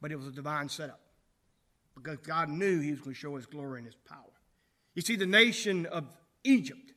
But 0.00 0.10
it 0.10 0.16
was 0.16 0.26
a 0.26 0.32
divine 0.32 0.68
setup 0.68 0.98
because 1.94 2.16
God 2.16 2.48
knew 2.48 2.80
He 2.80 2.90
was 2.90 2.98
going 2.98 3.14
to 3.14 3.20
show 3.20 3.36
His 3.36 3.46
glory 3.46 3.78
and 3.78 3.86
His 3.86 3.94
power. 3.94 4.24
You 4.96 5.02
see, 5.02 5.14
the 5.14 5.26
nation 5.26 5.86
of 5.86 6.06
Egypt 6.42 6.92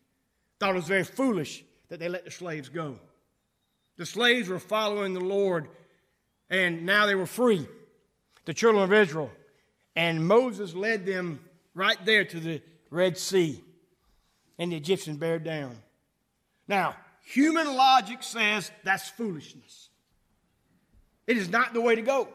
thought 0.60 0.72
it 0.72 0.76
was 0.76 0.88
very 0.88 1.04
foolish 1.04 1.64
that 1.90 2.00
they 2.00 2.10
let 2.10 2.26
the 2.26 2.32
slaves 2.32 2.70
go. 2.70 2.98
The 3.98 4.06
slaves 4.06 4.48
were 4.48 4.60
following 4.60 5.14
the 5.14 5.20
Lord 5.20 5.68
and 6.50 6.86
now 6.86 7.06
they 7.06 7.16
were 7.16 7.28
free, 7.28 7.68
the 8.46 8.54
children 8.54 8.84
of 8.84 8.94
Israel. 8.94 9.30
And 9.96 10.26
Moses 10.26 10.74
led 10.74 11.06
them 11.06 11.42
right 11.76 11.98
there 12.06 12.24
to 12.24 12.40
the 12.40 12.62
Red 12.90 13.18
Sea, 13.18 13.62
and 14.58 14.72
the 14.72 14.78
Egyptians 14.78 15.18
bear 15.18 15.38
down. 15.38 15.76
Now, 16.68 16.96
human 17.24 17.76
logic 17.76 18.24
says 18.24 18.72
that's 18.84 19.10
foolishness. 19.10 19.90
It 21.28 21.38
is 21.38 21.50
not 21.50 21.74
the 21.74 21.82
way 21.82 21.96
to 21.96 22.02
go. 22.02 22.30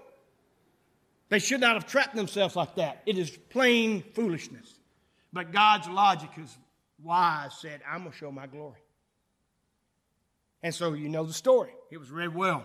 They 1.30 1.38
should 1.38 1.61
not 1.61 1.75
have 1.75 1.87
trapped 1.87 2.14
themselves 2.14 2.54
like 2.54 2.76
that. 2.76 3.02
It 3.06 3.18
is 3.18 3.30
plain 3.30 4.04
foolishness. 4.14 4.74
But 5.35 5.50
God's 5.50 5.88
logic 5.88 6.31
is 6.41 6.57
wise, 7.03 7.59
said, 7.61 7.81
I'm 7.91 8.03
going 8.03 8.12
to 8.12 8.17
show 8.17 8.31
my 8.31 8.47
glory. 8.47 8.79
And 10.62 10.73
so 10.73 10.95
you 10.95 11.09
know 11.09 11.25
the 11.25 11.33
story. 11.33 11.73
It 11.91 11.99
was 11.99 12.11
read 12.11 12.33
well 12.33 12.64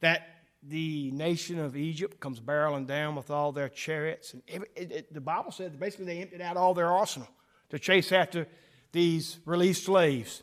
that 0.00 0.26
the 0.62 1.10
nation 1.10 1.58
of 1.58 1.76
Egypt 1.76 2.18
comes 2.20 2.40
barreling 2.40 2.86
down 2.86 3.16
with 3.16 3.30
all 3.30 3.52
their 3.52 3.68
chariots. 3.68 4.32
And 4.32 4.42
it, 4.46 4.62
it, 4.74 4.92
it, 4.92 5.14
the 5.14 5.20
Bible 5.20 5.52
says 5.52 5.76
basically 5.76 6.06
they 6.06 6.22
emptied 6.22 6.40
out 6.40 6.56
all 6.56 6.72
their 6.72 6.90
arsenal 6.90 7.28
to 7.68 7.78
chase 7.78 8.10
after 8.10 8.48
these 8.90 9.38
released 9.44 9.84
slaves. 9.84 10.42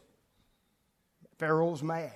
Pharaoh 1.40 1.72
was 1.72 1.82
mad. 1.82 2.14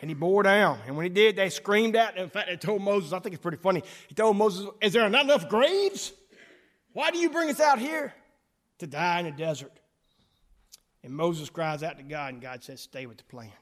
And 0.00 0.10
he 0.10 0.14
bore 0.14 0.42
down. 0.42 0.78
And 0.86 0.96
when 0.96 1.04
he 1.04 1.10
did, 1.10 1.36
they 1.36 1.50
screamed 1.50 1.96
out. 1.96 2.16
In 2.16 2.30
fact, 2.30 2.48
they 2.48 2.56
told 2.56 2.80
Moses, 2.80 3.12
I 3.12 3.18
think 3.18 3.34
it's 3.34 3.42
pretty 3.42 3.58
funny. 3.58 3.82
He 4.08 4.14
told 4.14 4.38
Moses, 4.38 4.66
Is 4.80 4.94
there 4.94 5.08
not 5.10 5.24
enough 5.24 5.50
graves? 5.50 6.12
Why 6.96 7.10
do 7.10 7.18
you 7.18 7.28
bring 7.28 7.50
us 7.50 7.60
out 7.60 7.78
here 7.78 8.14
to 8.78 8.86
die 8.86 9.18
in 9.18 9.26
the 9.26 9.30
desert? 9.30 9.70
And 11.04 11.12
Moses 11.12 11.50
cries 11.50 11.82
out 11.82 11.98
to 11.98 12.02
God, 12.02 12.32
and 12.32 12.40
God 12.40 12.64
says, 12.64 12.80
Stay 12.80 13.04
with 13.04 13.18
the 13.18 13.24
plan. 13.24 13.52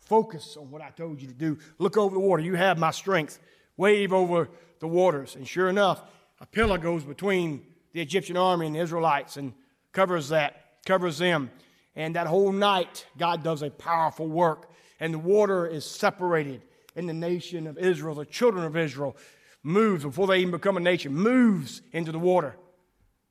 Focus 0.00 0.58
on 0.58 0.70
what 0.70 0.82
I 0.82 0.90
told 0.90 1.22
you 1.22 1.28
to 1.28 1.32
do. 1.32 1.56
Look 1.78 1.96
over 1.96 2.12
the 2.12 2.20
water. 2.20 2.42
You 2.42 2.56
have 2.56 2.76
my 2.78 2.90
strength. 2.90 3.38
Wave 3.78 4.12
over 4.12 4.50
the 4.80 4.86
waters. 4.86 5.34
And 5.34 5.48
sure 5.48 5.70
enough, 5.70 6.02
a 6.42 6.46
pillar 6.46 6.76
goes 6.76 7.04
between 7.04 7.64
the 7.94 8.02
Egyptian 8.02 8.36
army 8.36 8.66
and 8.66 8.76
the 8.76 8.80
Israelites 8.80 9.38
and 9.38 9.54
covers 9.92 10.28
that, 10.28 10.62
covers 10.84 11.16
them. 11.16 11.50
And 11.96 12.16
that 12.16 12.26
whole 12.26 12.52
night, 12.52 13.06
God 13.16 13.42
does 13.42 13.62
a 13.62 13.70
powerful 13.70 14.28
work. 14.28 14.70
And 15.00 15.14
the 15.14 15.18
water 15.18 15.66
is 15.66 15.86
separated 15.86 16.60
in 16.96 17.06
the 17.06 17.14
nation 17.14 17.66
of 17.66 17.78
Israel. 17.78 18.14
The 18.14 18.26
children 18.26 18.66
of 18.66 18.76
Israel 18.76 19.16
moves 19.64 20.04
before 20.04 20.28
they 20.28 20.38
even 20.38 20.52
become 20.52 20.76
a 20.76 20.80
nation, 20.80 21.12
moves 21.12 21.82
into 21.90 22.12
the 22.12 22.18
water. 22.18 22.54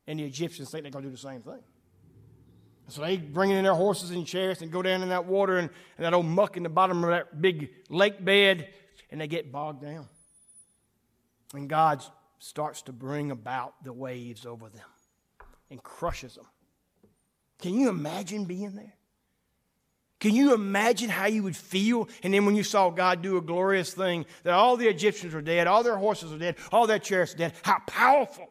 And 0.08 0.20
the 0.20 0.26
Egyptians 0.26 0.70
think 0.70 0.84
they're 0.84 0.92
going 0.92 1.04
to 1.04 1.10
do 1.10 1.16
the 1.16 1.22
same 1.22 1.42
thing. 1.42 1.62
So 2.90 3.02
they 3.02 3.16
bring 3.16 3.52
in 3.52 3.64
their 3.64 3.74
horses 3.74 4.12
and 4.12 4.28
chariots 4.28 4.62
and 4.62 4.70
go 4.70 4.82
down 4.82 5.02
in 5.02 5.10
that 5.10 5.26
water 5.26 5.58
and, 5.58 5.70
and 5.98 6.06
that 6.06 6.14
old 6.14 6.26
muck 6.26 6.58
in 6.58 6.64
the 6.64 6.70
bottom 6.70 7.02
of 7.04 7.12
that 7.12 7.42
big 7.42 7.70
lake 7.90 8.24
bed, 8.24 8.68
and 9.10 9.22
they 9.22 9.28
get 9.28 9.52
bogged 9.52 9.82
down. 9.82 10.10
And 11.54 11.70
God 11.70 12.04
starts 12.40 12.82
to 12.84 12.92
bring 12.92 13.32
about 13.32 13.82
the 13.86 13.94
waves 13.94 14.46
over 14.46 14.68
them 14.68 14.88
and 15.70 15.82
crushes 15.82 16.36
them. 16.36 16.46
Can 17.60 17.74
you 17.76 17.88
imagine 17.88 18.44
being 18.44 18.76
there? 18.76 18.96
Can 20.24 20.34
you 20.34 20.54
imagine 20.54 21.10
how 21.10 21.26
you 21.26 21.44
would 21.44 21.58
feel? 21.58 22.08
And 22.24 22.34
then 22.34 22.46
when 22.46 22.56
you 22.56 22.64
saw 22.64 22.90
God 22.90 23.22
do 23.22 23.36
a 23.36 23.42
glorious 23.42 23.94
thing, 23.94 24.26
that 24.44 24.54
all 24.54 24.78
the 24.78 24.88
Egyptians 24.88 25.34
were 25.34 25.42
dead, 25.42 25.68
all 25.68 25.84
their 25.84 25.98
horses 25.98 26.32
were 26.32 26.38
dead, 26.38 26.56
all 26.72 26.88
their 26.88 26.98
chariots 26.98 27.34
dead, 27.34 27.52
how 27.62 27.80
powerful 27.86 28.48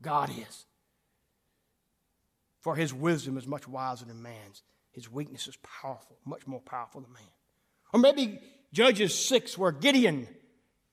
God 0.00 0.30
is. 0.30 0.64
For 2.60 2.76
his 2.76 2.94
wisdom 2.94 3.36
is 3.36 3.48
much 3.48 3.66
wiser 3.66 4.04
than 4.04 4.22
man's. 4.22 4.62
His 4.92 5.10
weakness 5.10 5.48
is 5.48 5.56
powerful, 5.56 6.16
much 6.24 6.46
more 6.46 6.60
powerful 6.60 7.00
than 7.00 7.12
man. 7.12 7.22
Or 7.92 7.98
maybe 7.98 8.38
Judges 8.72 9.12
6, 9.26 9.58
where 9.58 9.72
Gideon, 9.72 10.28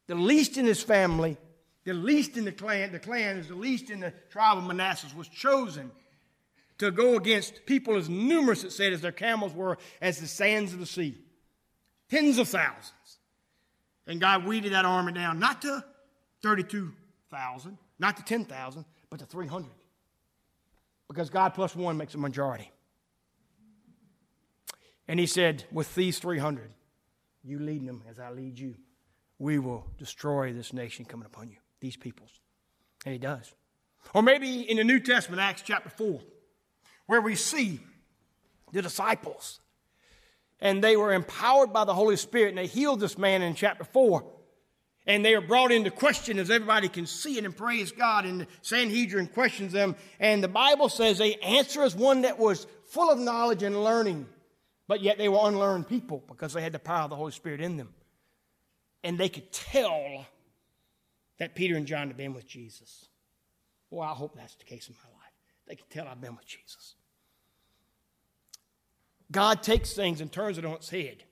the 0.08 0.16
least 0.16 0.58
in 0.58 0.66
his 0.66 0.82
family, 0.82 1.38
the 1.84 1.94
least 1.94 2.36
in 2.36 2.46
the 2.46 2.52
clan, 2.52 2.92
the 2.92 2.98
clan 2.98 3.38
is 3.38 3.50
the 3.50 3.54
least 3.54 3.92
in 3.92 4.00
the 4.00 4.12
tribe 4.32 4.58
of 4.58 4.64
Manasseh, 4.64 5.06
was 5.16 5.28
chosen 5.28 5.92
to 6.78 6.92
go 6.92 7.16
against 7.16 7.66
people 7.66 7.96
as 7.96 8.10
numerous, 8.10 8.64
it 8.64 8.72
said, 8.72 8.94
as 8.94 9.02
their 9.02 9.12
camels 9.12 9.54
were 9.54 9.78
as 10.02 10.20
the 10.20 10.28
sands 10.28 10.74
of 10.74 10.80
the 10.80 10.86
sea. 10.86 11.18
Tens 12.10 12.38
of 12.38 12.48
thousands. 12.48 13.20
And 14.08 14.20
God 14.20 14.46
weeded 14.46 14.74
that 14.74 14.86
army 14.86 15.14
down, 15.14 15.40
not 15.40 15.62
to 15.64 15.84
32,000, 16.44 17.78
not 17.98 18.18
to 18.18 18.24
10,000, 18.24 18.86
but 19.10 19.20
to 19.20 19.26
300 19.26 19.72
because 21.08 21.30
God 21.30 21.54
plus 21.54 21.76
one 21.76 21.98
makes 21.98 22.14
a 22.16 22.18
majority. 22.18 22.72
And 25.08 25.20
he 25.20 25.28
said, 25.28 25.66
With 25.72 25.94
these 25.96 26.20
300, 26.20 26.74
you 27.44 27.60
leading 27.60 27.86
them 27.86 28.04
as 28.10 28.20
I 28.20 28.32
lead 28.32 28.58
you, 28.58 28.76
we 29.38 29.60
will 29.60 29.86
destroy 29.98 30.54
this 30.54 30.74
nation 30.74 31.06
coming 31.06 31.26
upon 31.26 31.50
you, 31.50 31.58
these 31.80 31.98
peoples. 31.98 32.40
And 33.06 33.14
he 33.14 33.20
does. 33.20 33.54
Or 34.14 34.24
maybe 34.24 34.62
in 34.62 34.78
the 34.78 34.84
New 34.84 35.00
Testament, 35.00 35.42
Acts 35.42 35.62
chapter 35.64 35.90
4, 35.90 36.20
where 37.08 37.22
we 37.22 37.36
see 37.36 37.80
the 38.72 38.82
disciples 38.82 39.60
and 40.60 40.84
they 40.84 40.98
were 40.98 41.14
empowered 41.14 41.72
by 41.74 41.86
the 41.86 41.94
Holy 41.94 42.16
Spirit 42.18 42.50
and 42.50 42.58
they 42.58 42.68
healed 42.68 43.00
this 43.00 43.18
man 43.18 43.42
in 43.42 43.56
chapter 43.56 43.84
4 43.84 44.26
and 45.08 45.24
they 45.24 45.36
are 45.36 45.42
brought 45.42 45.72
into 45.72 45.92
question 45.92 46.40
as 46.40 46.50
everybody 46.50 46.90
can 46.90 47.06
see 47.06 47.38
it 47.38 47.46
and 47.46 47.56
praise 47.56 47.92
God. 47.92 48.26
And 48.26 48.42
the 48.42 48.48
Sanhedrin 48.62 49.28
questions 49.28 49.72
them. 49.72 49.96
And 50.20 50.44
the 50.44 50.48
Bible 50.48 50.90
says 50.90 51.18
they 51.18 51.36
answer 51.36 51.84
as 51.84 51.96
one 51.96 52.22
that 52.24 52.40
was 52.40 52.66
full 52.88 53.12
of 53.12 53.20
knowledge 53.20 53.62
and 53.62 53.84
learning, 53.84 54.26
but 54.88 55.02
yet 55.02 55.18
they 55.18 55.30
were 55.30 55.40
unlearned 55.44 55.88
people 55.88 56.24
because 56.28 56.54
they 56.54 56.62
had 56.62 56.74
the 56.74 56.80
power 56.80 57.04
of 57.04 57.12
the 57.12 57.16
Holy 57.16 57.32
Spirit 57.32 57.62
in 57.62 57.78
them. 57.78 57.94
And 59.04 59.18
they 59.18 59.30
could 59.30 59.52
tell 59.52 60.26
that 61.38 61.54
Peter 61.54 61.76
and 61.76 61.86
John 61.86 62.08
had 62.08 62.18
been 62.18 62.34
with 62.34 62.48
Jesus. 62.48 63.08
Well, 63.92 64.10
I 64.10 64.14
hope 64.14 64.36
that's 64.36 64.56
the 64.56 64.64
case 64.64 64.88
in 64.88 64.96
my 64.96 65.10
life. 65.10 65.15
They 65.68 65.76
can 65.76 65.88
tell 65.90 66.08
I've 66.08 66.22
been 66.22 66.36
with 66.36 66.46
Jesus. 66.46 66.96
God 69.32 69.64
takes 69.64 69.94
things 69.94 70.22
and 70.22 70.32
turns 70.32 70.58
it 70.58 70.66
on 70.66 70.74
its 70.74 70.90
head 70.90 71.24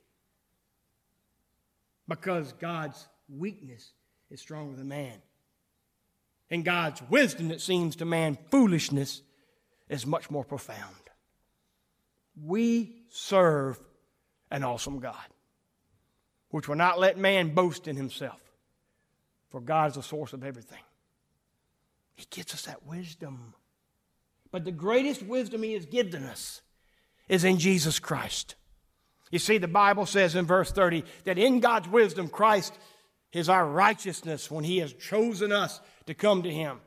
because 2.08 2.54
God's 2.54 3.08
weakness 3.30 3.92
is 4.30 4.42
stronger 4.42 4.76
than 4.76 4.88
man. 4.88 5.22
And 6.50 6.66
God's 6.66 7.02
wisdom 7.10 7.48
that 7.50 7.62
seems 7.62 7.96
to 7.98 8.06
man 8.06 8.38
foolishness 8.52 9.22
is 9.90 10.06
much 10.06 10.30
more 10.30 10.44
profound. 10.44 10.96
We 12.42 13.04
serve 13.10 13.80
an 14.50 14.64
awesome 14.64 15.00
God, 15.00 15.16
which 16.50 16.68
will 16.68 16.76
not 16.76 17.00
let 17.00 17.18
man 17.18 17.54
boast 17.54 17.88
in 17.88 17.96
himself, 17.96 18.42
for 19.50 19.62
God 19.62 19.92
is 19.92 19.96
the 19.96 20.04
source 20.04 20.34
of 20.34 20.44
everything. 20.44 20.82
He 22.16 22.26
gives 22.30 22.54
us 22.54 22.64
that 22.64 22.86
wisdom. 22.86 23.54
But 24.54 24.66
the 24.66 24.72
greatest 24.72 25.24
wisdom 25.24 25.64
He 25.64 25.74
has 25.74 25.88
given 25.88 26.24
us 26.24 26.62
is 27.28 27.44
in 27.44 27.58
Jesus 27.58 27.98
Christ. 27.98 28.54
You 29.32 29.40
see, 29.40 29.58
the 29.58 29.68
Bible 29.68 30.06
says 30.06 30.36
in 30.36 30.46
verse 30.46 30.72
30 30.72 31.04
that 31.24 31.40
in 31.40 31.60
God's 31.60 31.88
wisdom, 31.88 32.30
Christ 32.30 32.78
is 33.32 33.50
our 33.50 33.68
righteousness 33.68 34.52
when 34.52 34.64
He 34.64 34.78
has 34.78 34.94
chosen 34.94 35.52
us 35.52 35.82
to 36.06 36.14
come 36.14 36.44
to 36.44 36.52
Him. 36.52 36.78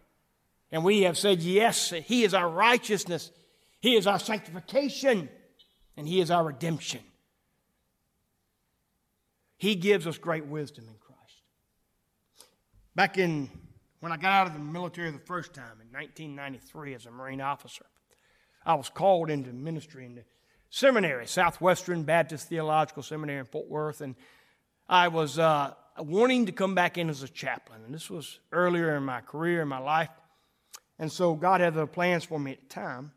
And 0.71 0.85
we 0.85 1.03
have 1.03 1.19
said, 1.19 1.41
Yes, 1.41 1.91
He 1.91 2.23
is 2.23 2.35
our 2.35 2.49
righteousness, 2.49 3.33
He 3.81 3.97
is 3.97 4.07
our 4.07 4.21
sanctification, 4.21 5.29
and 5.97 6.07
He 6.07 6.21
is 6.21 6.31
our 6.31 6.45
redemption. 6.45 7.01
He 9.57 9.75
gives 9.75 10.07
us 10.07 10.19
great 10.19 10.47
wisdom 10.47 10.85
in 10.87 10.95
Christ. 11.01 11.43
Back 12.95 13.19
in 13.19 13.51
when 14.01 14.13
I 14.13 14.17
got 14.17 14.33
out 14.33 14.47
of 14.49 14.53
the 14.53 14.59
military 14.59 15.11
the 15.11 15.19
first 15.19 15.55
time 15.55 15.81
in 15.81 15.93
1993 15.93 16.95
as 16.95 17.07
a 17.07 17.11
Marine 17.11 17.41
officer, 17.41 17.87
I 18.65 18.75
was 18.75 18.89
called 18.89 19.31
into 19.31 19.53
ministry 19.53 20.05
in 20.05 20.17
the 20.17 20.25
seminary, 20.71 21.27
Southwestern 21.27 22.03
Baptist 22.03 22.49
Theological 22.49 23.03
Seminary 23.03 23.39
in 23.39 23.47
Fort 23.47 23.69
Worth, 23.69 24.01
and 24.01 24.15
I 24.89 25.09
was 25.09 25.39
uh, 25.39 25.75
wanting 25.99 26.47
to 26.47 26.53
come 26.53 26.75
back 26.75 26.99
in 26.99 27.09
as 27.09 27.23
a 27.23 27.29
chaplain. 27.29 27.83
And 27.85 27.95
this 27.95 28.11
was 28.11 28.41
earlier 28.53 28.97
in 28.97 29.03
my 29.05 29.21
career, 29.21 29.63
in 29.63 29.69
my 29.69 29.79
life. 29.79 30.11
And 30.99 31.11
so 31.11 31.35
God 31.35 31.61
had 31.61 31.75
other 31.75 31.87
plans 31.87 32.25
for 32.25 32.39
me 32.39 32.53
at 32.53 32.61
the 32.61 32.69
time. 32.69 33.13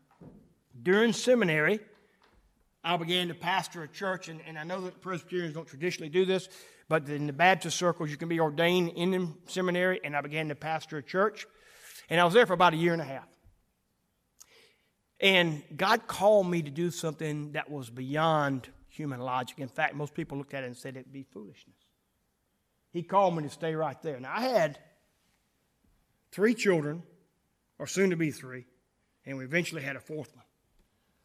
During 0.82 1.12
seminary, 1.12 1.80
I 2.82 2.96
began 2.96 3.28
to 3.28 3.34
pastor 3.34 3.82
a 3.82 3.88
church, 3.88 4.28
and, 4.28 4.40
and 4.46 4.58
I 4.58 4.64
know 4.64 4.80
that 4.82 5.00
Presbyterians 5.00 5.54
don't 5.54 5.66
traditionally 5.66 6.08
do 6.08 6.24
this, 6.24 6.48
but 6.90 7.08
in 7.08 7.28
the 7.28 7.32
Baptist 7.32 7.78
circles, 7.78 8.10
you 8.10 8.16
can 8.16 8.28
be 8.28 8.40
ordained 8.40 8.90
in 8.96 9.12
the 9.12 9.28
seminary, 9.46 10.00
and 10.02 10.16
I 10.16 10.22
began 10.22 10.48
to 10.48 10.56
pastor 10.56 10.98
a 10.98 11.02
church. 11.04 11.46
And 12.10 12.20
I 12.20 12.24
was 12.24 12.34
there 12.34 12.46
for 12.46 12.52
about 12.52 12.74
a 12.74 12.76
year 12.76 12.92
and 12.92 13.00
a 13.00 13.04
half. 13.04 13.28
And 15.20 15.62
God 15.76 16.08
called 16.08 16.48
me 16.48 16.62
to 16.62 16.70
do 16.70 16.90
something 16.90 17.52
that 17.52 17.70
was 17.70 17.90
beyond 17.90 18.68
human 18.88 19.20
logic. 19.20 19.60
In 19.60 19.68
fact, 19.68 19.94
most 19.94 20.14
people 20.14 20.36
looked 20.36 20.52
at 20.52 20.64
it 20.64 20.66
and 20.66 20.76
said 20.76 20.96
it'd 20.96 21.12
be 21.12 21.22
foolishness. 21.22 21.76
He 22.92 23.04
called 23.04 23.36
me 23.36 23.44
to 23.44 23.50
stay 23.50 23.76
right 23.76 24.02
there. 24.02 24.18
Now, 24.18 24.32
I 24.34 24.40
had 24.40 24.76
three 26.32 26.54
children, 26.54 27.04
or 27.78 27.86
soon 27.86 28.10
to 28.10 28.16
be 28.16 28.32
three, 28.32 28.66
and 29.24 29.38
we 29.38 29.44
eventually 29.44 29.82
had 29.82 29.94
a 29.94 30.00
fourth 30.00 30.34
one. 30.34 30.44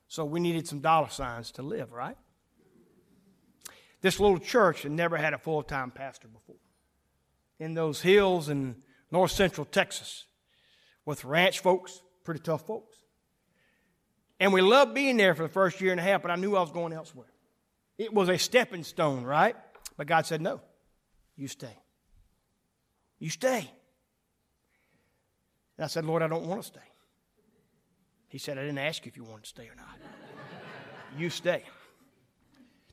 So 0.09 0.25
we 0.25 0.39
needed 0.39 0.67
some 0.67 0.81
dollar 0.81 1.09
signs 1.09 1.49
to 1.53 1.63
live, 1.63 1.91
right? 1.91 2.17
This 4.05 4.19
little 4.19 4.37
church 4.37 4.83
had 4.83 4.91
never 4.91 5.17
had 5.17 5.33
a 5.33 5.39
full 5.39 5.63
time 5.63 5.89
pastor 5.89 6.27
before. 6.27 6.61
In 7.57 7.73
those 7.73 8.01
hills 8.01 8.49
in 8.49 8.75
north 9.09 9.31
central 9.31 9.65
Texas, 9.65 10.25
with 11.05 11.25
ranch 11.25 11.61
folks, 11.61 12.03
pretty 12.23 12.41
tough 12.41 12.67
folks. 12.67 12.95
And 14.39 14.53
we 14.53 14.61
loved 14.61 14.93
being 14.93 15.17
there 15.17 15.33
for 15.33 15.41
the 15.41 15.49
first 15.49 15.81
year 15.81 15.89
and 15.89 15.99
a 15.99 16.03
half, 16.03 16.21
but 16.21 16.29
I 16.29 16.35
knew 16.35 16.55
I 16.55 16.61
was 16.61 16.69
going 16.69 16.93
elsewhere. 16.93 17.31
It 17.97 18.13
was 18.13 18.29
a 18.29 18.37
stepping 18.37 18.83
stone, 18.83 19.23
right? 19.23 19.55
But 19.97 20.05
God 20.05 20.27
said, 20.27 20.39
No, 20.39 20.61
you 21.35 21.47
stay. 21.47 21.75
You 23.17 23.31
stay. 23.31 23.67
And 25.79 25.85
I 25.85 25.87
said, 25.87 26.05
Lord, 26.05 26.21
I 26.21 26.27
don't 26.27 26.45
want 26.45 26.61
to 26.61 26.67
stay. 26.67 26.87
He 28.27 28.37
said, 28.37 28.59
I 28.59 28.61
didn't 28.61 28.77
ask 28.77 29.03
you 29.03 29.09
if 29.09 29.17
you 29.17 29.23
wanted 29.23 29.45
to 29.45 29.49
stay 29.49 29.63
or 29.63 29.75
not. 29.75 29.97
you 31.17 31.31
stay. 31.31 31.63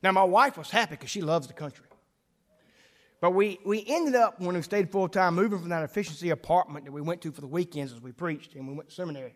Now, 0.03 0.11
my 0.11 0.23
wife 0.23 0.57
was 0.57 0.69
happy 0.69 0.91
because 0.91 1.09
she 1.09 1.21
loves 1.21 1.47
the 1.47 1.53
country. 1.53 1.85
But 3.21 3.31
we, 3.31 3.57
we 3.65 3.85
ended 3.87 4.15
up, 4.15 4.41
when 4.41 4.53
we 4.53 4.61
stayed 4.61 4.91
full 4.91 5.07
time, 5.07 5.35
moving 5.35 5.57
from 5.57 5.69
that 5.69 5.83
efficiency 5.83 6.29
apartment 6.29 6.83
that 6.83 6.91
we 6.91 6.99
went 6.99 7.21
to 7.21 7.31
for 7.31 7.39
the 7.39 7.47
weekends 7.47 7.93
as 7.93 8.01
we 8.01 8.11
preached 8.11 8.53
and 8.55 8.67
we 8.67 8.73
went 8.73 8.89
to 8.89 8.95
seminary 8.95 9.33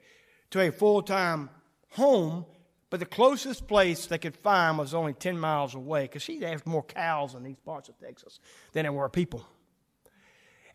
to 0.52 0.60
a 0.60 0.72
full 0.72 1.02
time 1.02 1.50
home, 1.92 2.46
but 2.90 3.00
the 3.00 3.06
closest 3.06 3.66
place 3.66 4.06
they 4.08 4.18
could 4.18 4.36
find 4.36 4.78
was 4.78 4.94
only 4.94 5.14
10 5.14 5.40
miles 5.40 5.74
away 5.74 6.04
because 6.04 6.22
she 6.22 6.42
had 6.42 6.66
more 6.68 6.84
cows 6.84 7.34
in 7.34 7.44
these 7.44 7.60
parts 7.66 7.88
of 7.88 7.98
Texas 7.98 8.42
than 8.74 8.84
there 8.84 8.92
were 8.92 9.08
people. 9.08 9.46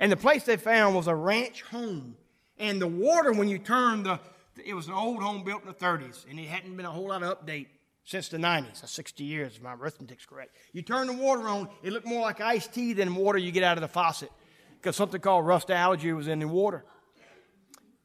And 0.00 0.10
the 0.10 0.16
place 0.16 0.44
they 0.44 0.56
found 0.56 0.96
was 0.96 1.06
a 1.06 1.14
ranch 1.14 1.62
home. 1.62 2.16
And 2.58 2.80
the 2.80 2.88
water, 2.88 3.32
when 3.32 3.48
you 3.48 3.58
turned 3.58 4.06
the, 4.06 4.20
it 4.64 4.72
was 4.72 4.88
an 4.88 4.94
old 4.94 5.22
home 5.22 5.44
built 5.44 5.62
in 5.62 5.68
the 5.68 5.74
30s, 5.74 6.24
and 6.30 6.40
it 6.40 6.48
hadn't 6.48 6.76
been 6.76 6.86
a 6.86 6.90
whole 6.90 7.08
lot 7.08 7.22
of 7.22 7.38
update 7.38 7.66
since 8.04 8.28
the 8.28 8.38
90s. 8.38 8.80
That's 8.80 8.92
60 8.92 9.24
years, 9.24 9.56
if 9.56 9.62
my 9.62 9.74
arithmetic's 9.74 10.26
correct. 10.26 10.56
You 10.72 10.82
turn 10.82 11.06
the 11.06 11.12
water 11.12 11.48
on, 11.48 11.68
it 11.82 11.92
looked 11.92 12.06
more 12.06 12.22
like 12.22 12.40
iced 12.40 12.74
tea 12.74 12.92
than 12.92 13.14
water 13.14 13.38
you 13.38 13.52
get 13.52 13.62
out 13.62 13.76
of 13.76 13.82
the 13.82 13.88
faucet 13.88 14.30
because 14.78 14.96
something 14.96 15.20
called 15.20 15.46
rust 15.46 15.70
allergy 15.70 16.12
was 16.12 16.28
in 16.28 16.38
the 16.38 16.48
water 16.48 16.84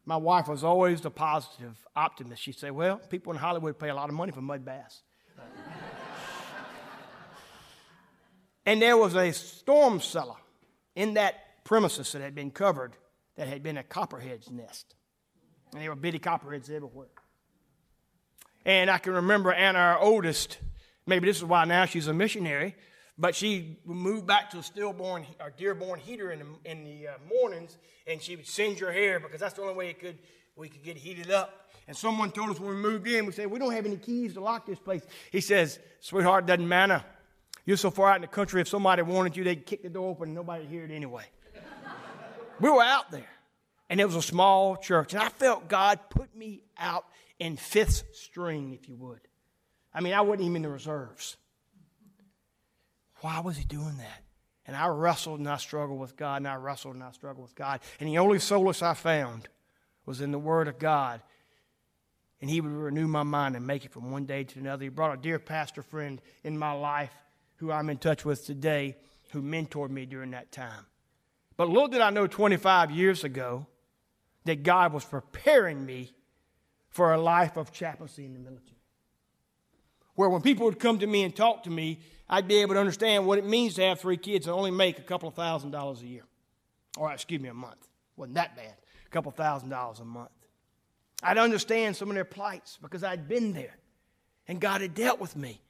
my 0.08 0.16
wife 0.16 0.48
was 0.48 0.64
always 0.64 1.02
the 1.02 1.12
positive 1.12 1.76
optimist. 1.94 2.42
She'd 2.42 2.58
say, 2.58 2.72
Well, 2.72 2.98
people 2.98 3.34
in 3.34 3.38
Hollywood 3.38 3.78
pay 3.78 3.90
a 3.90 3.94
lot 3.94 4.08
of 4.08 4.16
money 4.16 4.32
for 4.32 4.42
mud 4.42 4.64
baths. 4.64 5.04
and 8.66 8.82
there 8.82 8.96
was 8.96 9.16
a 9.16 9.34
storm 9.34 10.00
cellar 10.00 10.38
in 10.96 11.16
that 11.16 11.36
premises 11.66 12.10
that 12.14 12.22
had 12.22 12.34
been 12.34 12.52
covered 12.52 12.94
that 13.36 13.50
had 13.50 13.62
been 13.62 13.76
a 13.78 13.84
copperhead's 13.84 14.50
nest. 14.50 14.96
And 15.74 15.82
there 15.82 15.90
were 15.90 15.96
bitty 15.98 16.20
copperheads 16.20 16.70
everywhere. 16.70 17.10
And 18.68 18.92
I 18.92 18.98
can 18.98 19.14
remember 19.14 19.54
Anna, 19.54 19.80
our 19.80 19.98
oldest, 19.98 20.58
maybe 21.06 21.26
this 21.26 21.38
is 21.38 21.46
why 21.46 21.64
now 21.64 21.86
she's 21.86 22.08
a 22.08 22.14
missionary, 22.14 22.76
but 23.18 23.34
she 23.34 23.80
moved 23.86 24.28
back 24.28 24.52
to 24.52 24.58
a 24.58 24.64
stillborn 24.64 25.26
or 25.40 25.52
dearborn 25.52 26.02
heater 26.02 26.32
in 26.32 26.40
the, 26.40 26.70
in 26.70 26.84
the 26.84 27.08
uh, 27.08 27.12
mornings, 27.30 27.78
and 28.06 28.22
she 28.22 28.36
would 28.36 28.46
singe 28.46 28.80
her 28.80 28.92
hair 28.92 29.22
because 29.22 29.40
that's 29.40 29.54
the 29.54 29.62
only 29.62 29.74
way 29.74 29.90
it 29.90 30.00
could 30.00 30.20
we 30.58 30.68
could 30.68 30.84
get 30.84 30.98
heated 30.98 31.32
up. 31.32 31.70
And 31.88 31.96
someone 31.96 32.30
told 32.30 32.50
us 32.50 32.60
when 32.60 32.72
we 32.72 32.76
moved 32.76 33.08
in, 33.08 33.26
we 33.26 33.32
said, 33.32 33.50
We 33.50 33.58
don't 33.58 33.72
have 33.72 33.86
any 33.86 33.96
keys 33.96 34.34
to 34.34 34.42
lock 34.42 34.66
this 34.66 34.80
place. 34.80 35.04
He 35.32 35.40
says, 35.40 35.80
Sweetheart, 36.02 36.46
doesn't 36.46 36.68
matter. 36.68 37.02
You're 37.66 37.78
so 37.78 37.90
far 37.90 38.10
out 38.10 38.16
in 38.18 38.22
the 38.24 38.28
country, 38.28 38.60
if 38.60 38.68
somebody 38.68 39.02
wanted 39.02 39.38
you, 39.38 39.46
they'd 39.46 39.66
kick 39.66 39.84
the 39.84 39.90
door 39.90 40.10
open 40.10 40.30
and 40.30 40.36
nobody'd 40.36 40.68
hear 40.68 40.84
it 40.84 40.92
anyway. 40.92 41.24
we 42.60 42.70
were 42.70 42.84
out 42.84 43.12
there, 43.12 43.30
and 43.90 44.02
it 44.02 44.06
was 44.06 44.16
a 44.16 44.22
small 44.22 44.76
church, 44.76 45.14
and 45.14 45.24
I 45.24 45.30
felt 45.30 45.70
God 45.70 46.00
put 46.10 46.36
me 46.36 46.64
out 46.78 47.06
in 47.40 47.58
fifth 47.58 48.04
string, 48.14 48.74
if 48.74 48.90
you 48.90 48.96
would. 48.96 49.22
I 49.94 50.02
mean, 50.02 50.14
I 50.14 50.22
wasn't 50.22 50.44
even 50.44 50.58
in 50.58 50.62
the 50.64 50.70
reserves. 50.70 51.38
Why 53.22 53.40
was 53.40 53.58
he 53.58 53.64
doing 53.64 53.98
that? 53.98 54.24
And 54.66 54.76
I 54.76 54.88
wrestled 54.88 55.40
and 55.40 55.48
I 55.48 55.58
struggled 55.58 56.00
with 56.00 56.18
God, 56.18 56.38
and 56.38 56.48
I 56.48 56.56
wrestled 56.56 56.96
and 56.96 57.04
I 57.04 57.12
struggled 57.12 57.48
with 57.48 57.56
God. 57.56 57.80
And 58.00 58.10
the 58.10 58.18
only 58.18 58.40
solace 58.40 58.82
I 58.82 58.94
found 58.94 59.48
was 60.06 60.22
in 60.22 60.32
the 60.32 60.40
Word 60.40 60.68
of 60.68 60.78
God. 60.78 61.22
And 62.42 62.50
He 62.50 62.62
would 62.62 62.72
renew 62.72 63.08
my 63.08 63.24
mind 63.24 63.56
and 63.56 63.66
make 63.66 63.86
it 63.86 63.92
from 63.92 64.12
one 64.12 64.26
day 64.26 64.44
to 64.44 64.60
another. 64.60 64.84
He 64.84 64.90
brought 64.90 65.18
a 65.18 65.22
dear 65.22 65.40
pastor 65.40 65.82
friend 65.82 66.22
in 66.44 66.58
my 66.58 66.74
life 66.74 67.14
who 67.56 67.72
I'm 67.72 67.90
in 67.90 67.98
touch 67.98 68.26
with 68.26 68.46
today 68.46 68.98
who 69.32 69.42
mentored 69.42 69.90
me 69.90 70.06
during 70.06 70.32
that 70.32 70.52
time. 70.52 70.86
But 71.56 71.70
little 71.70 71.88
did 71.88 72.02
I 72.02 72.12
know 72.12 72.28
25 72.28 72.92
years 72.92 73.24
ago 73.24 73.66
that 74.46 74.64
God 74.64 74.94
was 74.94 75.04
preparing 75.04 75.86
me 75.86 76.14
for 76.98 77.14
a 77.14 77.22
life 77.22 77.58
of 77.58 77.72
chaplaincy 77.72 78.26
in 78.26 78.34
the 78.34 78.40
military. 78.40 78.82
Where 80.16 80.30
when 80.30 80.42
people 80.42 80.66
would 80.66 80.80
come 80.80 80.98
to 80.98 81.06
me 81.06 81.22
and 81.22 81.36
talk 81.36 81.66
to 81.66 81.70
me, 81.70 82.00
I'd 82.28 82.48
be 82.48 82.56
able 82.64 82.74
to 82.74 82.80
understand 82.80 83.28
what 83.28 83.38
it 83.38 83.46
means 83.46 83.76
to 83.76 83.84
have 83.84 84.00
three 84.00 84.18
kids 84.18 84.48
and 84.48 84.56
only 84.56 84.72
make 84.72 84.98
a 84.98 85.04
couple 85.04 85.30
of 85.30 85.36
thousand 85.36 85.70
dollars 85.70 86.02
a 86.02 86.08
year. 86.08 86.24
Or, 86.98 87.14
excuse 87.14 87.40
me, 87.40 87.50
a 87.50 87.54
month. 87.54 87.88
Wasn't 88.16 88.34
that 88.34 88.56
bad. 88.56 88.74
A 89.06 89.10
couple 89.10 89.32
thousand 89.32 89.70
dollars 89.70 90.00
a 90.00 90.06
month. 90.06 90.32
I'd 91.22 91.38
understand 91.38 91.96
some 91.96 92.10
of 92.10 92.16
their 92.16 92.26
plights 92.26 92.80
because 92.82 93.04
I'd 93.04 93.28
been 93.28 93.54
there 93.54 93.78
and 94.48 94.60
God 94.60 94.82
had 94.82 94.96
dealt 94.96 95.20
with 95.20 95.36
me. 95.36 95.62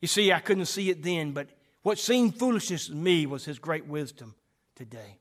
You 0.00 0.06
see, 0.06 0.32
I 0.32 0.38
couldn't 0.38 0.66
see 0.66 0.88
it 0.88 1.02
then, 1.02 1.32
but 1.32 1.48
what 1.82 1.98
seemed 1.98 2.38
foolishness 2.38 2.86
to 2.86 2.94
me 2.94 3.26
was 3.26 3.44
His 3.44 3.58
great 3.58 3.86
wisdom 3.86 4.36
today. 4.76 5.18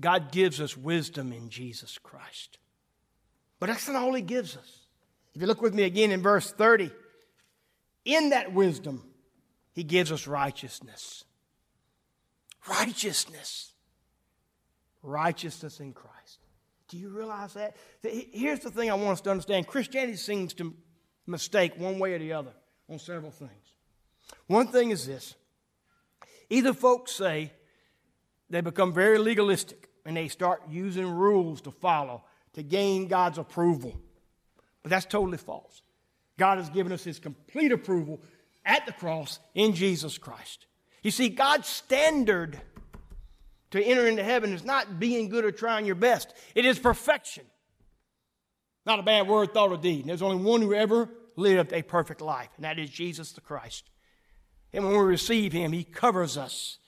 God 0.00 0.32
gives 0.32 0.58
us 0.58 0.74
wisdom 0.74 1.34
in 1.34 1.50
Jesus 1.50 1.98
Christ. 1.98 2.56
But 3.60 3.66
that's 3.66 3.88
not 3.88 4.02
all 4.02 4.14
He 4.14 4.22
gives 4.22 4.56
us. 4.56 4.86
If 5.34 5.42
you 5.42 5.46
look 5.46 5.62
with 5.62 5.74
me 5.74 5.84
again 5.84 6.10
in 6.10 6.22
verse 6.22 6.50
30, 6.50 6.90
in 8.04 8.30
that 8.30 8.52
wisdom, 8.52 9.04
he 9.72 9.84
gives 9.84 10.10
us 10.10 10.26
righteousness. 10.26 11.24
Righteousness. 12.68 13.72
Righteousness 15.02 15.78
in 15.78 15.92
Christ. 15.92 16.38
Do 16.88 16.96
you 16.96 17.10
realize 17.10 17.54
that? 17.54 17.76
Here's 18.02 18.60
the 18.60 18.70
thing 18.70 18.90
I 18.90 18.94
want 18.94 19.10
us 19.10 19.20
to 19.20 19.30
understand 19.30 19.66
Christianity 19.66 20.16
seems 20.16 20.54
to 20.54 20.74
mistake 21.26 21.76
one 21.76 21.98
way 21.98 22.14
or 22.14 22.18
the 22.18 22.32
other 22.32 22.52
on 22.88 22.98
several 22.98 23.30
things. 23.30 23.52
One 24.46 24.68
thing 24.68 24.90
is 24.90 25.06
this 25.06 25.34
either 26.48 26.72
folks 26.72 27.12
say 27.12 27.52
they 28.48 28.62
become 28.62 28.92
very 28.92 29.18
legalistic 29.18 29.90
and 30.06 30.16
they 30.16 30.28
start 30.28 30.62
using 30.70 31.08
rules 31.08 31.60
to 31.60 31.70
follow 31.70 32.24
to 32.54 32.62
gain 32.62 33.08
God's 33.08 33.38
approval. 33.38 33.98
But 34.82 34.90
that's 34.90 35.06
totally 35.06 35.38
false. 35.38 35.82
God 36.36 36.58
has 36.58 36.70
given 36.70 36.92
us 36.92 37.04
his 37.04 37.18
complete 37.18 37.72
approval 37.72 38.20
at 38.64 38.86
the 38.86 38.92
cross 38.92 39.40
in 39.54 39.74
Jesus 39.74 40.18
Christ. 40.18 40.66
You 41.02 41.10
see, 41.10 41.28
God's 41.28 41.68
standard 41.68 42.60
to 43.70 43.82
enter 43.82 44.06
into 44.06 44.22
heaven 44.22 44.52
is 44.52 44.64
not 44.64 44.98
being 44.98 45.28
good 45.28 45.44
or 45.44 45.50
trying 45.50 45.84
your 45.84 45.94
best, 45.94 46.32
it 46.54 46.64
is 46.64 46.78
perfection. 46.78 47.44
Not 48.86 49.00
a 49.00 49.02
bad 49.02 49.28
word, 49.28 49.52
thought, 49.52 49.70
or 49.70 49.76
deed. 49.76 50.06
There's 50.06 50.22
only 50.22 50.42
one 50.42 50.62
who 50.62 50.72
ever 50.72 51.10
lived 51.36 51.74
a 51.74 51.82
perfect 51.82 52.22
life, 52.22 52.48
and 52.56 52.64
that 52.64 52.78
is 52.78 52.88
Jesus 52.88 53.32
the 53.32 53.42
Christ. 53.42 53.90
And 54.72 54.84
when 54.84 54.94
we 54.94 55.04
receive 55.04 55.52
him, 55.52 55.72
he 55.72 55.84
covers 55.84 56.38
us 56.38 56.78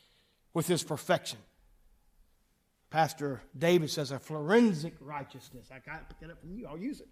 with 0.55 0.67
his 0.67 0.83
perfection. 0.83 1.39
Pastor 2.91 3.41
David 3.57 3.91
says 3.91 4.11
a 4.11 4.19
forensic 4.19 4.95
righteousness. 5.01 5.69
I 5.71 5.79
can't 5.79 6.09
pick 6.09 6.21
that 6.21 6.31
up 6.31 6.41
from 6.41 6.53
you, 6.53 6.67
I'll 6.67 6.79
use 6.79 7.01
it. 7.01 7.09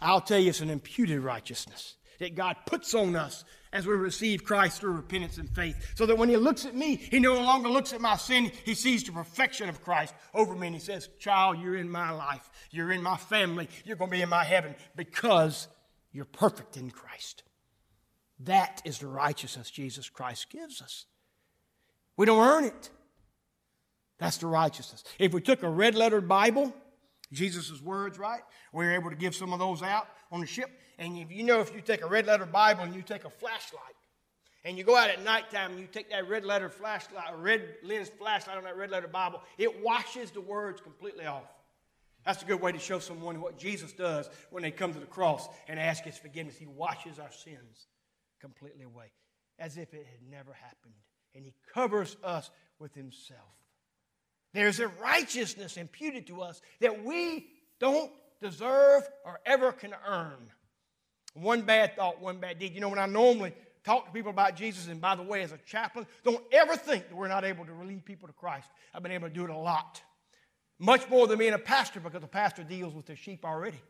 I'll 0.00 0.20
tell 0.20 0.38
you, 0.38 0.50
it's 0.50 0.60
an 0.60 0.70
imputed 0.70 1.20
righteousness 1.20 1.96
that 2.18 2.34
God 2.34 2.56
puts 2.66 2.94
on 2.94 3.16
us 3.16 3.44
as 3.72 3.86
we 3.86 3.94
receive 3.94 4.44
Christ 4.44 4.80
through 4.80 4.92
repentance 4.92 5.38
and 5.38 5.50
faith. 5.50 5.92
So 5.96 6.06
that 6.06 6.16
when 6.16 6.28
He 6.28 6.36
looks 6.36 6.64
at 6.64 6.74
me, 6.74 6.96
He 6.96 7.18
no 7.18 7.34
longer 7.34 7.68
looks 7.68 7.92
at 7.92 8.00
my 8.00 8.16
sin. 8.16 8.52
He 8.64 8.74
sees 8.74 9.02
the 9.02 9.12
perfection 9.12 9.68
of 9.68 9.82
Christ 9.82 10.14
over 10.32 10.54
me 10.54 10.68
and 10.68 10.76
He 10.76 10.80
says, 10.80 11.08
Child, 11.18 11.58
you're 11.58 11.76
in 11.76 11.90
my 11.90 12.10
life. 12.10 12.48
You're 12.70 12.92
in 12.92 13.02
my 13.02 13.16
family. 13.16 13.68
You're 13.84 13.96
going 13.96 14.10
to 14.10 14.16
be 14.16 14.22
in 14.22 14.28
my 14.28 14.44
heaven 14.44 14.74
because 14.94 15.68
you're 16.12 16.24
perfect 16.24 16.76
in 16.76 16.90
Christ. 16.90 17.42
That 18.40 18.82
is 18.84 18.98
the 18.98 19.08
righteousness 19.08 19.70
Jesus 19.70 20.08
Christ 20.08 20.50
gives 20.50 20.82
us. 20.82 21.06
We 22.16 22.26
don't 22.26 22.46
earn 22.46 22.64
it. 22.64 22.90
That's 24.24 24.38
the 24.38 24.46
righteousness. 24.46 25.04
If 25.18 25.34
we 25.34 25.42
took 25.42 25.62
a 25.62 25.68
red 25.68 25.94
lettered 25.94 26.26
Bible, 26.26 26.72
Jesus' 27.30 27.82
words, 27.82 28.18
right? 28.18 28.40
We 28.72 28.86
were 28.86 28.92
able 28.92 29.10
to 29.10 29.16
give 29.16 29.34
some 29.34 29.52
of 29.52 29.58
those 29.58 29.82
out 29.82 30.08
on 30.32 30.40
the 30.40 30.46
ship. 30.46 30.70
And 30.98 31.18
if 31.18 31.30
you 31.30 31.42
know 31.42 31.60
if 31.60 31.74
you 31.74 31.82
take 31.82 32.00
a 32.00 32.06
red 32.06 32.24
letter 32.24 32.46
Bible 32.46 32.84
and 32.84 32.94
you 32.94 33.02
take 33.02 33.26
a 33.26 33.28
flashlight 33.28 33.82
and 34.64 34.78
you 34.78 34.84
go 34.84 34.96
out 34.96 35.10
at 35.10 35.22
nighttime 35.22 35.72
and 35.72 35.80
you 35.80 35.86
take 35.86 36.08
that 36.08 36.26
red 36.26 36.42
letter 36.42 36.70
flashlight, 36.70 37.36
red 37.36 37.74
lens 37.82 38.10
flashlight 38.18 38.56
on 38.56 38.64
that 38.64 38.78
red 38.78 38.90
letter 38.90 39.08
Bible, 39.08 39.42
it 39.58 39.84
washes 39.84 40.30
the 40.30 40.40
words 40.40 40.80
completely 40.80 41.26
off. 41.26 41.52
That's 42.24 42.42
a 42.42 42.46
good 42.46 42.62
way 42.62 42.72
to 42.72 42.78
show 42.78 43.00
someone 43.00 43.42
what 43.42 43.58
Jesus 43.58 43.92
does 43.92 44.30
when 44.48 44.62
they 44.62 44.70
come 44.70 44.94
to 44.94 45.00
the 45.00 45.04
cross 45.04 45.50
and 45.68 45.78
ask 45.78 46.02
his 46.02 46.16
forgiveness. 46.16 46.56
He 46.56 46.64
washes 46.64 47.18
our 47.18 47.30
sins 47.30 47.88
completely 48.40 48.84
away 48.84 49.12
as 49.58 49.76
if 49.76 49.92
it 49.92 50.06
had 50.10 50.30
never 50.30 50.54
happened. 50.54 50.94
And 51.34 51.44
he 51.44 51.52
covers 51.74 52.16
us 52.24 52.50
with 52.78 52.94
himself. 52.94 53.42
There's 54.54 54.78
a 54.78 54.86
righteousness 54.88 55.76
imputed 55.76 56.28
to 56.28 56.40
us 56.40 56.62
that 56.80 57.04
we 57.04 57.48
don't 57.80 58.10
deserve 58.40 59.02
or 59.24 59.40
ever 59.44 59.72
can 59.72 59.92
earn. 60.06 60.50
One 61.34 61.62
bad 61.62 61.96
thought, 61.96 62.20
one 62.20 62.38
bad 62.38 62.60
deed. 62.60 62.72
You 62.72 62.80
know, 62.80 62.88
when 62.88 63.00
I 63.00 63.06
normally 63.06 63.52
talk 63.82 64.06
to 64.06 64.12
people 64.12 64.30
about 64.30 64.54
Jesus, 64.54 64.86
and 64.86 65.00
by 65.00 65.16
the 65.16 65.24
way, 65.24 65.42
as 65.42 65.50
a 65.50 65.58
chaplain, 65.66 66.06
don't 66.22 66.42
ever 66.52 66.76
think 66.76 67.08
that 67.08 67.16
we're 67.16 67.28
not 67.28 67.44
able 67.44 67.66
to 67.66 67.74
lead 67.82 68.04
people 68.04 68.28
to 68.28 68.32
Christ. 68.32 68.68
I've 68.94 69.02
been 69.02 69.12
able 69.12 69.28
to 69.28 69.34
do 69.34 69.42
it 69.44 69.50
a 69.50 69.56
lot. 69.56 70.00
Much 70.78 71.08
more 71.10 71.26
than 71.26 71.38
being 71.38 71.52
a 71.52 71.58
pastor 71.58 71.98
because 71.98 72.22
a 72.22 72.28
pastor 72.28 72.62
deals 72.62 72.94
with 72.94 73.06
their 73.06 73.16
sheep 73.16 73.44
already. 73.44 73.80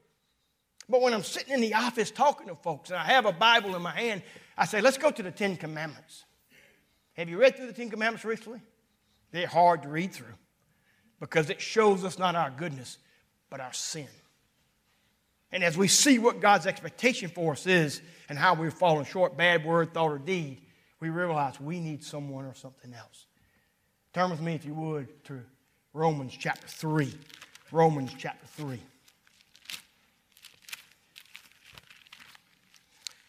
But 0.88 1.02
when 1.02 1.12
I'm 1.12 1.22
sitting 1.22 1.52
in 1.52 1.60
the 1.60 1.74
office 1.74 2.10
talking 2.10 2.46
to 2.48 2.54
folks 2.54 2.88
and 2.90 2.98
I 2.98 3.04
have 3.04 3.26
a 3.26 3.32
Bible 3.32 3.76
in 3.76 3.82
my 3.82 3.94
hand, 3.94 4.22
I 4.56 4.64
say, 4.64 4.80
let's 4.80 4.98
go 4.98 5.10
to 5.10 5.22
the 5.22 5.30
Ten 5.30 5.56
Commandments. 5.56 6.24
Have 7.14 7.28
you 7.28 7.38
read 7.38 7.56
through 7.56 7.66
the 7.66 7.72
Ten 7.74 7.90
Commandments 7.90 8.24
recently? 8.24 8.60
They're 9.30 9.46
hard 9.46 9.82
to 9.82 9.88
read 9.88 10.12
through 10.12 10.34
because 11.24 11.48
it 11.48 11.58
shows 11.58 12.04
us 12.04 12.18
not 12.18 12.34
our 12.34 12.50
goodness, 12.50 12.98
but 13.48 13.58
our 13.58 13.72
sin. 13.72 14.08
And 15.50 15.64
as 15.64 15.74
we 15.74 15.88
see 15.88 16.18
what 16.18 16.38
God's 16.38 16.66
expectation 16.66 17.30
for 17.30 17.52
us 17.52 17.66
is 17.66 18.02
and 18.28 18.38
how 18.38 18.52
we've 18.52 18.74
fallen 18.74 19.06
short, 19.06 19.34
bad 19.34 19.64
word, 19.64 19.94
thought, 19.94 20.10
or 20.10 20.18
deed, 20.18 20.60
we 21.00 21.08
realize 21.08 21.58
we 21.58 21.80
need 21.80 22.04
someone 22.04 22.44
or 22.44 22.52
something 22.52 22.92
else. 22.92 23.24
Turn 24.12 24.30
with 24.30 24.42
me, 24.42 24.54
if 24.54 24.66
you 24.66 24.74
would, 24.74 25.24
to 25.24 25.40
Romans 25.94 26.36
chapter 26.38 26.66
3. 26.66 27.10
Romans 27.72 28.12
chapter 28.18 28.46
3. 28.46 28.78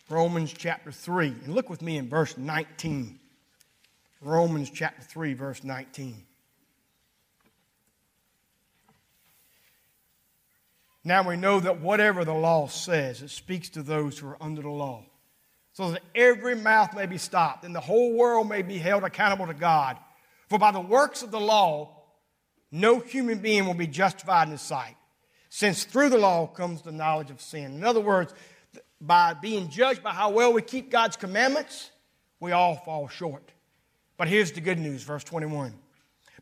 Romans 0.09 0.51
chapter 0.51 0.91
3. 0.91 1.27
And 1.45 1.55
look 1.55 1.69
with 1.69 1.81
me 1.81 1.95
in 1.95 2.09
verse 2.09 2.37
19. 2.37 3.19
Romans 4.19 4.69
chapter 4.69 5.01
3, 5.01 5.33
verse 5.33 5.63
19. 5.63 6.25
Now 11.07 11.21
we 11.21 11.37
know 11.37 11.59
that 11.59 11.81
whatever 11.81 12.25
the 12.25 12.33
law 12.33 12.67
says, 12.67 13.21
it 13.21 13.29
speaks 13.29 13.69
to 13.69 13.83
those 13.83 14.17
who 14.17 14.27
are 14.27 14.41
under 14.41 14.63
the 14.63 14.69
law, 14.69 15.03
so 15.71 15.91
that 15.91 16.01
every 16.15 16.55
mouth 16.55 16.95
may 16.95 17.05
be 17.05 17.19
stopped 17.19 17.63
and 17.63 17.75
the 17.75 17.79
whole 17.79 18.13
world 18.13 18.49
may 18.49 18.63
be 18.63 18.79
held 18.79 19.03
accountable 19.03 19.45
to 19.45 19.53
God. 19.53 19.97
For 20.49 20.57
by 20.57 20.71
the 20.71 20.81
works 20.81 21.21
of 21.21 21.29
the 21.29 21.39
law, 21.39 22.01
no 22.71 22.99
human 22.99 23.37
being 23.37 23.67
will 23.67 23.75
be 23.75 23.85
justified 23.85 24.47
in 24.47 24.53
his 24.53 24.61
sight, 24.61 24.95
since 25.49 25.83
through 25.83 26.09
the 26.09 26.17
law 26.17 26.47
comes 26.47 26.81
the 26.81 26.91
knowledge 26.91 27.29
of 27.29 27.39
sin. 27.39 27.75
In 27.75 27.83
other 27.83 28.01
words, 28.01 28.33
by 28.99 29.35
being 29.35 29.69
judged 29.69 30.01
by 30.01 30.11
how 30.11 30.31
well 30.31 30.53
we 30.53 30.63
keep 30.63 30.89
God's 30.89 31.17
commandments, 31.17 31.91
we 32.39 32.51
all 32.51 32.77
fall 32.77 33.07
short. 33.07 33.51
But 34.17 34.27
here's 34.27 34.53
the 34.53 34.61
good 34.61 34.79
news, 34.79 35.03
verse 35.03 35.23
21. 35.23 35.75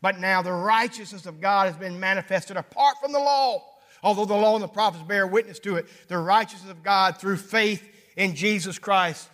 But 0.02 0.19
now 0.19 0.41
the 0.41 0.54
righteousness 0.54 1.26
of 1.26 1.41
God 1.41 1.67
has 1.67 1.76
been 1.76 1.99
manifested 1.99 2.56
apart 2.56 2.95
from 3.02 3.12
the 3.12 3.19
law 3.19 3.73
Although 4.04 4.26
the 4.26 4.36
law 4.36 4.56
and 4.56 4.63
the 4.63 4.68
prophets 4.68 5.04
bear 5.04 5.26
witness 5.26 5.60
to 5.60 5.78
it, 5.78 5.88
the 6.10 6.18
righteousness 6.18 6.70
of 6.70 6.84
God 6.84 7.18
through 7.18 7.38
faith 7.38 7.89
in 8.18 8.36
Jesus 8.36 8.78
Christ 8.78 9.30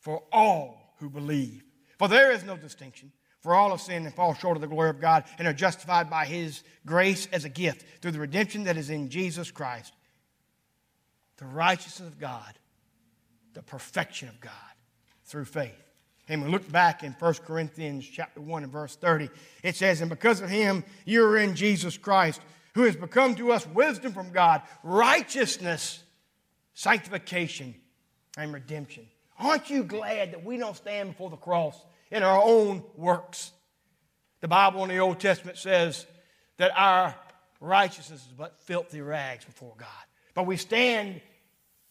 for 0.00 0.22
all 0.32 0.94
who 0.98 1.08
believe. 1.08 1.64
For 1.98 2.08
there 2.08 2.32
is 2.32 2.44
no 2.44 2.56
distinction. 2.56 3.12
For 3.40 3.54
all 3.54 3.70
have 3.70 3.80
sinned 3.80 4.04
and 4.06 4.14
fall 4.14 4.34
short 4.34 4.56
of 4.56 4.60
the 4.60 4.68
glory 4.68 4.90
of 4.90 5.00
God 5.00 5.24
and 5.38 5.48
are 5.48 5.52
justified 5.52 6.08
by 6.08 6.26
his 6.26 6.62
grace 6.86 7.26
as 7.32 7.44
a 7.44 7.48
gift 7.48 7.84
through 8.00 8.12
the 8.12 8.20
redemption 8.20 8.64
that 8.64 8.76
is 8.76 8.90
in 8.90 9.08
Jesus 9.08 9.50
Christ. 9.50 9.92
The 11.38 11.46
righteousness 11.46 12.08
of 12.08 12.20
God, 12.20 12.58
the 13.54 13.62
perfection 13.62 14.28
of 14.28 14.40
God 14.40 14.52
through 15.24 15.46
faith. 15.46 15.74
And 16.28 16.44
we 16.44 16.50
look 16.50 16.70
back 16.70 17.02
in 17.02 17.12
1 17.12 17.34
Corinthians 17.44 18.08
chapter 18.08 18.40
1 18.40 18.62
and 18.62 18.72
verse 18.72 18.94
30. 18.94 19.28
It 19.64 19.74
says, 19.74 20.00
And 20.00 20.08
because 20.08 20.40
of 20.40 20.48
him, 20.48 20.84
you 21.04 21.24
are 21.24 21.36
in 21.36 21.56
Jesus 21.56 21.96
Christ 21.96 22.40
who 22.74 22.84
has 22.84 22.96
become 22.96 23.34
to 23.36 23.52
us 23.52 23.66
wisdom 23.66 24.12
from 24.12 24.30
God, 24.30 24.62
righteousness, 24.82 26.02
sanctification, 26.74 27.74
and 28.36 28.52
redemption. 28.52 29.06
Aren't 29.38 29.70
you 29.70 29.82
glad 29.84 30.32
that 30.32 30.44
we 30.44 30.56
don't 30.56 30.76
stand 30.76 31.10
before 31.10 31.30
the 31.30 31.36
cross 31.36 31.80
in 32.10 32.22
our 32.22 32.42
own 32.42 32.82
works? 32.96 33.52
The 34.40 34.48
Bible 34.48 34.82
in 34.84 34.88
the 34.88 34.98
Old 34.98 35.20
Testament 35.20 35.58
says 35.58 36.06
that 36.56 36.72
our 36.76 37.14
righteousness 37.60 38.20
is 38.20 38.32
but 38.36 38.60
filthy 38.62 39.00
rags 39.00 39.44
before 39.44 39.74
God. 39.76 39.88
But 40.34 40.46
we 40.46 40.56
stand 40.56 41.20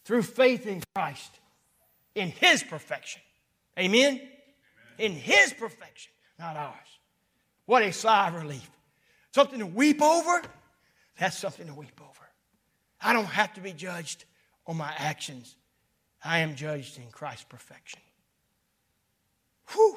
through 0.04 0.22
faith 0.22 0.66
in 0.66 0.82
Christ 0.94 1.30
in 2.14 2.28
His 2.28 2.62
perfection. 2.62 3.22
Amen? 3.78 4.14
Amen? 4.14 4.28
In 4.98 5.12
His 5.12 5.52
perfection, 5.52 6.12
not 6.38 6.56
ours. 6.56 6.76
What 7.66 7.82
a 7.82 7.92
sigh 7.92 8.28
of 8.28 8.34
relief. 8.34 8.68
Something 9.32 9.60
to 9.60 9.66
weep 9.66 10.02
over? 10.02 10.42
That's 11.18 11.38
something 11.38 11.66
to 11.66 11.74
weep 11.74 12.00
over. 12.00 12.28
I 13.00 13.12
don't 13.12 13.24
have 13.26 13.52
to 13.54 13.60
be 13.60 13.72
judged 13.72 14.24
on 14.66 14.76
my 14.76 14.92
actions. 14.96 15.56
I 16.24 16.38
am 16.38 16.54
judged 16.54 16.98
in 16.98 17.10
Christ's 17.10 17.44
perfection. 17.44 18.00
Whew! 19.72 19.96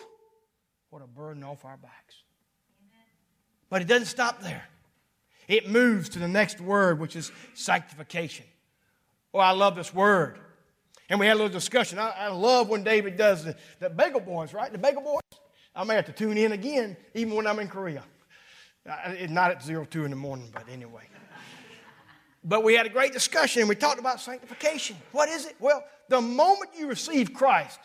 What 0.90 1.02
a 1.04 1.08
burden 1.08 1.44
off 1.44 1.66
our 1.66 1.78
backs. 1.78 2.16
But 3.70 3.82
it 3.82 3.88
doesn't 3.88 4.08
stop 4.08 4.42
there. 4.42 4.64
It 5.48 5.70
moves 5.70 6.10
to 6.10 6.20
the 6.20 6.28
next 6.28 6.60
word, 6.60 7.00
which 7.00 7.16
is 7.16 7.32
sanctification. 7.54 8.46
Oh, 9.34 9.40
I 9.40 9.52
love 9.52 9.76
this 9.76 9.94
word. 9.94 10.40
And 11.10 11.20
we 11.20 11.28
had 11.28 11.34
a 11.34 11.40
little 11.40 11.50
discussion. 11.50 12.00
I, 12.00 12.10
I 12.12 12.28
love 12.30 12.70
when 12.70 12.84
David 12.84 13.18
does 13.18 13.44
the, 13.44 13.56
the 13.80 13.90
bagel 13.90 14.22
boys, 14.22 14.54
right? 14.54 14.72
The 14.72 14.78
bagel 14.78 15.02
boys. 15.02 15.22
I 15.76 15.84
may 15.84 15.96
have 15.96 16.06
to 16.06 16.14
tune 16.14 16.38
in 16.38 16.54
again, 16.54 16.96
even 17.14 17.36
when 17.36 17.46
I'm 17.46 17.60
in 17.60 17.68
Korea. 17.68 18.04
Not 18.86 19.52
at 19.52 19.64
zero 19.64 19.86
two 19.86 20.06
in 20.06 20.12
the 20.12 20.16
morning, 20.16 20.50
but 20.54 20.70
anyway. 20.70 21.04
But 22.44 22.64
we 22.64 22.76
had 22.76 22.86
a 22.86 22.90
great 22.90 23.12
discussion 23.12 23.62
and 23.62 23.70
we 23.70 23.76
talked 23.76 24.00
about 24.00 24.22
sanctification. 24.22 24.96
What 25.12 25.30
is 25.30 25.48
it? 25.48 25.56
Well, 25.60 25.84
the 26.10 26.22
moment 26.22 26.72
you 26.78 26.88
receive 26.88 27.34
Christ, 27.34 27.80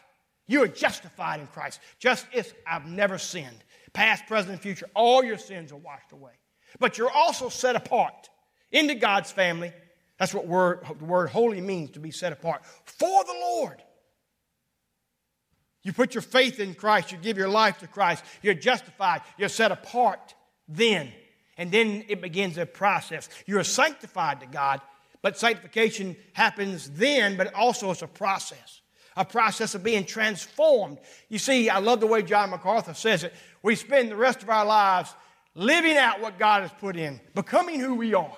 you 0.47 0.63
are 0.63 0.69
justified 0.69 1.41
in 1.41 1.47
Christ. 1.47 1.81
Just 1.99 2.27
as 2.35 2.53
I've 2.67 2.87
never 2.87 3.17
sinned. 3.17 3.65
Past, 3.95 4.27
present, 4.27 4.61
future, 4.61 4.87
all 4.95 5.25
your 5.25 5.39
sins 5.39 5.73
are 5.73 5.77
washed 5.77 6.13
away. 6.13 6.33
But 6.79 6.99
you're 6.99 7.11
also 7.11 7.49
set 7.49 7.75
apart 7.75 8.29
into 8.71 8.95
God's 8.95 9.33
family. 9.33 9.73
That's 10.19 10.35
what 10.35 10.47
word, 10.47 10.85
the 10.99 11.05
word 11.07 11.31
holy 11.31 11.63
means, 11.63 11.93
to 11.93 11.99
be 11.99 12.11
set 12.11 12.33
apart 12.33 12.67
for 12.85 13.25
the 13.25 13.33
Lord. 13.33 13.83
You 15.83 15.95
put 15.95 16.15
your 16.15 16.23
faith 16.23 16.61
in 16.61 16.75
Christ, 16.75 17.11
you 17.11 17.17
give 17.17 17.39
your 17.39 17.49
life 17.49 17.79
to 17.79 17.87
Christ, 17.87 18.23
you're 18.43 18.53
justified, 18.53 19.23
you're 19.39 19.49
set 19.49 19.73
apart 19.73 20.35
then. 20.71 21.13
And 21.59 21.71
then 21.71 22.05
it 22.09 22.23
begins 22.23 22.57
a 22.57 22.65
process. 22.65 23.29
You're 23.47 23.65
sanctified 23.65 24.41
to 24.41 24.47
God, 24.47 24.81
but 25.21 25.37
sanctification 25.37 26.17
happens 26.33 26.89
then, 26.91 27.37
but 27.37 27.53
also 27.55 27.91
it's 27.91 28.03
a 28.03 28.07
process. 28.07 28.81
a 29.17 29.25
process 29.25 29.75
of 29.75 29.83
being 29.83 30.05
transformed. 30.05 30.99
You 31.29 31.39
see, 31.39 31.69
I 31.69 31.79
love 31.79 32.01
the 32.01 32.07
way 32.07 32.23
John 32.23 32.51
MacArthur 32.51 32.95
says 32.95 33.25
it. 33.25 33.35
We 33.63 33.75
spend 33.75 34.11
the 34.11 34.17
rest 34.17 34.43
of 34.43 34.49
our 34.49 34.65
lives 34.65 35.15
living 35.55 35.97
out 35.97 36.21
what 36.21 36.39
God 36.39 36.63
has 36.63 36.71
put 36.81 36.97
in, 36.97 37.21
becoming 37.35 37.81
who 37.81 37.97
we 37.97 38.15
are. 38.15 38.37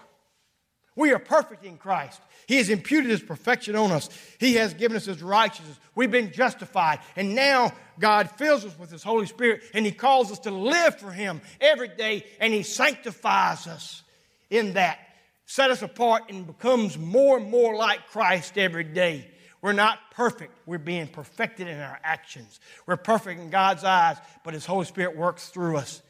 We 0.94 1.12
are 1.12 1.18
perfect 1.18 1.64
in 1.64 1.78
Christ. 1.78 2.20
He 2.46 2.58
has 2.58 2.68
imputed 2.68 3.10
His 3.10 3.22
perfection 3.22 3.76
on 3.76 3.92
us. 3.92 4.10
He 4.38 4.54
has 4.54 4.74
given 4.74 4.96
us 4.96 5.06
His 5.06 5.22
righteousness. 5.22 5.78
We've 5.94 6.10
been 6.10 6.32
justified. 6.32 7.00
And 7.16 7.34
now 7.34 7.72
God 7.98 8.30
fills 8.32 8.64
us 8.64 8.78
with 8.78 8.90
His 8.90 9.02
Holy 9.02 9.26
Spirit 9.26 9.62
and 9.72 9.86
He 9.86 9.92
calls 9.92 10.30
us 10.30 10.40
to 10.40 10.50
live 10.50 10.98
for 10.98 11.10
Him 11.10 11.40
every 11.60 11.88
day 11.88 12.26
and 12.40 12.52
He 12.52 12.62
sanctifies 12.62 13.66
us 13.66 14.02
in 14.50 14.74
that. 14.74 14.98
Set 15.46 15.70
us 15.70 15.82
apart 15.82 16.24
and 16.28 16.46
becomes 16.46 16.98
more 16.98 17.38
and 17.38 17.50
more 17.50 17.74
like 17.74 18.08
Christ 18.08 18.58
every 18.58 18.84
day. 18.84 19.28
We're 19.62 19.72
not 19.72 19.98
perfect. 20.10 20.52
We're 20.66 20.78
being 20.78 21.06
perfected 21.06 21.68
in 21.68 21.78
our 21.78 21.98
actions. 22.02 22.58
We're 22.84 22.96
perfect 22.96 23.40
in 23.40 23.48
God's 23.48 23.84
eyes, 23.84 24.16
but 24.44 24.54
His 24.54 24.66
Holy 24.66 24.84
Spirit 24.84 25.16
works 25.16 25.48
through 25.48 25.76
us 25.76 26.02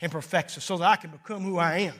and 0.00 0.10
perfects 0.10 0.56
us 0.56 0.64
so 0.64 0.78
that 0.78 0.88
I 0.88 0.96
can 0.96 1.10
become 1.10 1.42
who 1.42 1.58
I 1.58 1.78
am. 1.80 1.94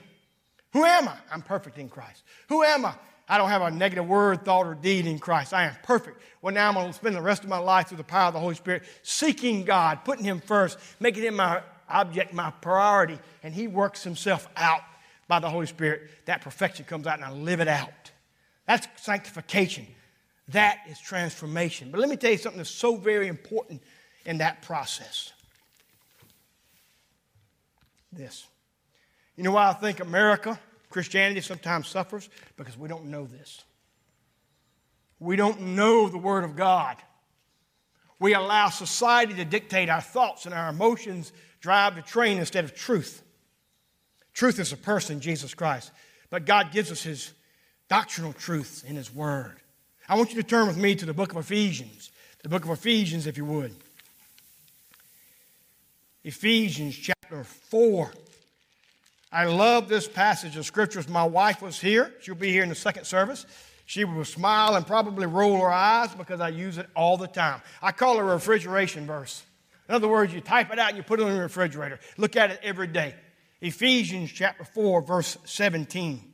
Who 0.75 0.83
am 0.83 1.07
I? 1.07 1.15
I'm 1.31 1.41
perfect 1.41 1.77
in 1.77 1.87
Christ. 1.87 2.21
Who 2.49 2.61
am 2.61 2.83
I? 2.83 2.93
I 3.29 3.37
don't 3.37 3.47
have 3.47 3.61
a 3.61 3.71
negative 3.71 4.05
word, 4.05 4.43
thought, 4.43 4.67
or 4.67 4.75
deed 4.75 5.07
in 5.07 5.19
Christ. 5.19 5.53
I 5.53 5.67
am 5.67 5.75
perfect. 5.83 6.21
Well, 6.41 6.53
now 6.53 6.67
I'm 6.67 6.73
going 6.73 6.87
to 6.87 6.93
spend 6.93 7.15
the 7.15 7.21
rest 7.21 7.43
of 7.43 7.49
my 7.49 7.59
life 7.59 7.87
through 7.87 7.99
the 7.99 8.03
power 8.03 8.27
of 8.27 8.33
the 8.33 8.41
Holy 8.41 8.55
Spirit, 8.55 8.83
seeking 9.01 9.63
God, 9.63 10.03
putting 10.03 10.25
Him 10.25 10.41
first, 10.41 10.77
making 10.99 11.23
Him 11.23 11.37
my 11.37 11.61
object, 11.87 12.33
my 12.33 12.51
priority, 12.59 13.17
and 13.41 13.53
He 13.53 13.69
works 13.69 14.03
Himself 14.03 14.49
out 14.57 14.81
by 15.29 15.39
the 15.39 15.49
Holy 15.49 15.65
Spirit. 15.65 16.09
That 16.25 16.41
perfection 16.41 16.83
comes 16.83 17.07
out, 17.07 17.15
and 17.19 17.23
I 17.23 17.31
live 17.31 17.61
it 17.61 17.69
out. 17.69 18.11
That's 18.67 18.85
sanctification. 18.97 19.87
That 20.49 20.79
is 20.89 20.99
transformation. 20.99 21.89
But 21.89 22.01
let 22.01 22.09
me 22.09 22.17
tell 22.17 22.31
you 22.31 22.37
something 22.37 22.57
that's 22.57 22.69
so 22.69 22.97
very 22.97 23.29
important 23.29 23.81
in 24.25 24.39
that 24.39 24.61
process. 24.61 25.31
This. 28.11 28.45
You 29.35 29.43
know 29.43 29.51
why 29.51 29.69
I 29.69 29.73
think 29.73 29.99
America, 29.99 30.59
Christianity, 30.89 31.41
sometimes 31.41 31.87
suffers? 31.87 32.29
Because 32.57 32.77
we 32.77 32.87
don't 32.87 33.05
know 33.05 33.25
this. 33.25 33.63
We 35.19 35.35
don't 35.35 35.59
know 35.61 36.07
the 36.07 36.17
Word 36.17 36.43
of 36.43 36.55
God. 36.55 36.97
We 38.19 38.33
allow 38.33 38.69
society 38.69 39.33
to 39.35 39.45
dictate 39.45 39.89
our 39.89 40.01
thoughts 40.01 40.45
and 40.45 40.53
our 40.53 40.69
emotions 40.69 41.33
drive 41.59 41.95
the 41.95 42.01
train 42.01 42.37
instead 42.37 42.63
of 42.63 42.73
truth. 42.73 43.21
Truth 44.33 44.59
is 44.59 44.71
a 44.71 44.77
person, 44.77 45.19
Jesus 45.19 45.53
Christ. 45.53 45.91
But 46.29 46.45
God 46.45 46.71
gives 46.71 46.91
us 46.91 47.03
His 47.03 47.31
doctrinal 47.89 48.33
truth 48.33 48.83
in 48.87 48.95
His 48.95 49.13
Word. 49.13 49.57
I 50.07 50.15
want 50.15 50.29
you 50.33 50.41
to 50.41 50.47
turn 50.47 50.67
with 50.67 50.77
me 50.77 50.95
to 50.95 51.05
the 51.05 51.13
book 51.13 51.31
of 51.31 51.37
Ephesians. 51.37 52.11
The 52.43 52.49
book 52.49 52.63
of 52.63 52.69
Ephesians, 52.71 53.27
if 53.27 53.37
you 53.37 53.45
would. 53.45 53.73
Ephesians 56.23 56.95
chapter 56.95 57.43
4. 57.43 58.11
I 59.31 59.45
love 59.45 59.89
this 59.89 60.07
passage 60.07 60.55
of 60.55 60.65
scriptures. 60.65 61.09
My 61.09 61.25
wife 61.25 61.61
was 61.61 61.79
here. 61.79 62.13
She'll 62.21 62.35
be 62.35 62.51
here 62.51 62.63
in 62.63 62.69
the 62.69 62.75
second 62.75 63.05
service. 63.05 63.45
She 63.85 64.03
will 64.03 64.25
smile 64.25 64.75
and 64.75 64.85
probably 64.85 65.25
roll 65.25 65.59
her 65.61 65.71
eyes 65.71 66.13
because 66.15 66.39
I 66.39 66.49
use 66.49 66.77
it 66.77 66.87
all 66.95 67.17
the 67.17 67.27
time. 67.27 67.61
I 67.81 67.91
call 67.91 68.17
it 68.17 68.21
a 68.21 68.23
refrigeration 68.23 69.05
verse. 69.05 69.43
In 69.87 69.93
other 69.93 70.07
words, 70.07 70.33
you 70.33 70.41
type 70.41 70.71
it 70.71 70.79
out 70.79 70.89
and 70.89 70.97
you 70.97 71.03
put 71.03 71.19
it 71.19 71.23
in 71.23 71.33
the 71.33 71.41
refrigerator. 71.41 71.99
Look 72.17 72.35
at 72.35 72.49
it 72.49 72.59
every 72.63 72.87
day. 72.87 73.13
Ephesians 73.61 74.31
chapter 74.31 74.63
4, 74.63 75.01
verse 75.01 75.37
17. 75.45 76.33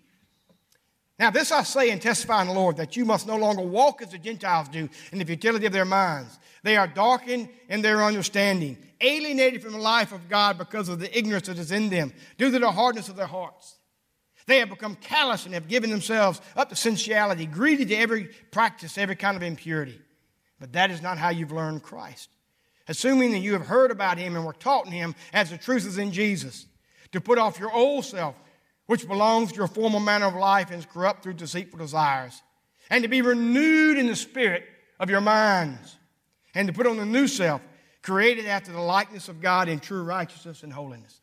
Now, 1.20 1.30
this 1.30 1.52
I 1.52 1.64
say 1.64 1.92
and 1.92 2.02
testify 2.02 2.42
in 2.42 2.48
the 2.48 2.54
Lord 2.54 2.78
that 2.78 2.98
you 2.98 3.06
must 3.06 3.28
no 3.28 3.36
longer 3.36 3.62
walk 3.62 4.02
as 4.02 4.10
the 4.10 4.18
Gentiles 4.18 4.70
do 4.70 4.90
in 5.12 5.20
the 5.20 5.26
futility 5.26 5.66
of 5.66 5.74
their 5.74 5.86
minds. 5.86 6.40
They 6.64 6.78
are 6.78 6.88
darkened 6.88 7.50
in 7.70 7.82
their 7.82 8.04
understanding, 8.04 8.78
alienated 9.00 9.62
from 9.64 9.74
the 9.74 9.80
life 9.80 10.12
of 10.12 10.30
God 10.30 10.58
because 10.58 10.90
of 10.90 11.00
the 11.00 11.18
ignorance 11.18 11.48
that 11.48 11.58
is 11.58 11.72
in 11.72 11.90
them, 11.90 12.14
due 12.38 12.52
to 12.52 12.60
the 12.60 12.72
hardness 12.72 13.10
of 13.10 13.16
their 13.16 13.28
hearts. 13.28 13.78
They 14.46 14.60
have 14.60 14.70
become 14.70 14.96
callous 14.96 15.46
and 15.46 15.54
have 15.54 15.68
given 15.68 15.90
themselves 15.90 16.42
up 16.56 16.70
to 16.70 16.76
sensuality, 16.76 17.46
greedy 17.46 17.86
to 17.86 17.96
every 17.96 18.30
practice, 18.52 18.98
every 18.98 19.16
kind 19.16 19.38
of 19.38 19.44
impurity. 19.44 20.00
But 20.60 20.74
that 20.74 20.92
is 20.92 21.02
not 21.02 21.18
how 21.18 21.30
you've 21.30 21.52
learned 21.52 21.84
Christ. 21.84 22.30
Assuming 22.88 23.32
that 23.32 23.40
you 23.40 23.54
have 23.54 23.68
heard 23.68 23.92
about 23.92 24.18
him 24.18 24.36
and 24.36 24.46
were 24.46 24.54
taught 24.54 24.86
in 24.86 24.92
him 24.92 25.16
as 25.34 25.50
the 25.50 25.58
truth 25.58 25.86
is 25.86 25.98
in 25.98 26.12
Jesus, 26.12 26.66
to 27.12 27.22
put 27.22 27.38
off 27.38 27.60
your 27.60 27.72
old 27.72 28.06
self 28.06 28.36
which 28.88 29.08
belongs 29.08 29.52
to 29.52 29.58
your 29.58 29.68
former 29.68 30.00
manner 30.00 30.26
of 30.26 30.36
life 30.36 30.70
and 30.70 30.80
is 30.80 30.86
corrupt 30.86 31.24
through 31.24 31.34
deceitful 31.34 31.80
desires, 31.80 32.42
and 32.90 33.04
to 33.04 33.08
be 33.08 33.22
renewed 33.22 33.98
in 33.98 34.08
the 34.08 34.16
spirit 34.16 34.66
of 35.00 35.10
your 35.10 35.22
minds, 35.22 35.98
and 36.56 36.68
to 36.68 36.74
put 36.74 36.88
on 36.88 36.98
the 36.98 37.06
new 37.06 37.28
self, 37.28 37.62
created 38.02 38.46
after 38.48 38.72
the 38.72 38.82
likeness 38.82 39.30
of 39.30 39.42
God 39.42 39.70
in 39.70 39.80
true 39.80 40.04
righteousness 40.04 40.64
and 40.64 40.74
holiness. 40.74 41.22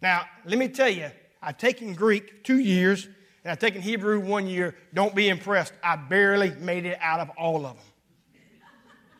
Now, 0.00 0.26
let 0.44 0.58
me 0.58 0.68
tell 0.68 0.88
you, 0.88 1.10
I've 1.42 1.58
taken 1.58 1.94
Greek 1.94 2.44
two 2.44 2.58
years, 2.58 3.04
and 3.04 3.52
I've 3.52 3.58
taken 3.58 3.82
Hebrew 3.82 4.20
one 4.20 4.46
year. 4.46 4.74
Don't 4.94 5.14
be 5.14 5.28
impressed. 5.28 5.74
I 5.82 5.96
barely 5.96 6.50
made 6.52 6.86
it 6.86 6.98
out 7.00 7.20
of 7.20 7.30
all 7.30 7.66
of 7.66 7.76
them. 7.76 7.86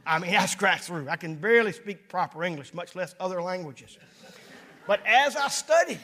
I 0.06 0.18
mean, 0.18 0.34
I 0.36 0.46
scratched 0.46 0.84
through. 0.84 1.08
I 1.08 1.16
can 1.16 1.36
barely 1.36 1.72
speak 1.72 2.08
proper 2.08 2.44
English, 2.44 2.74
much 2.74 2.94
less 2.94 3.14
other 3.20 3.42
languages. 3.42 3.98
But 4.86 5.00
as 5.06 5.36
I 5.36 5.48
studied, 5.48 6.00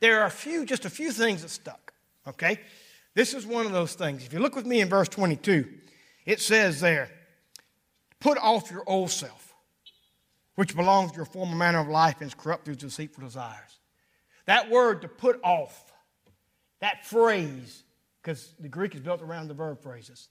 there 0.00 0.20
are 0.20 0.26
a 0.26 0.30
few, 0.30 0.64
just 0.64 0.84
a 0.84 0.90
few 0.90 1.12
things 1.12 1.42
that 1.42 1.50
stuck. 1.50 1.92
Okay? 2.26 2.60
This 3.14 3.34
is 3.34 3.46
one 3.46 3.66
of 3.66 3.72
those 3.72 3.94
things. 3.94 4.24
If 4.24 4.32
you 4.32 4.38
look 4.38 4.54
with 4.54 4.66
me 4.66 4.80
in 4.80 4.88
verse 4.88 5.08
22, 5.08 5.66
it 6.24 6.40
says 6.40 6.80
there, 6.80 7.10
put 8.20 8.38
off 8.38 8.70
your 8.70 8.82
old 8.86 9.10
self, 9.10 9.54
which 10.54 10.74
belongs 10.74 11.12
to 11.12 11.16
your 11.16 11.24
former 11.24 11.56
manner 11.56 11.78
of 11.78 11.88
life 11.88 12.16
and 12.20 12.28
is 12.28 12.34
corrupt 12.34 12.64
through 12.64 12.76
deceitful 12.76 13.24
desires. 13.24 13.80
That 14.46 14.70
word 14.70 15.02
to 15.02 15.08
put 15.08 15.40
off, 15.42 15.92
that 16.80 17.06
phrase, 17.06 17.82
because 18.22 18.54
the 18.58 18.68
Greek 18.68 18.94
is 18.94 19.00
built 19.00 19.22
around 19.22 19.48
the 19.48 19.54
verb 19.54 19.82
phrases, 19.82 20.28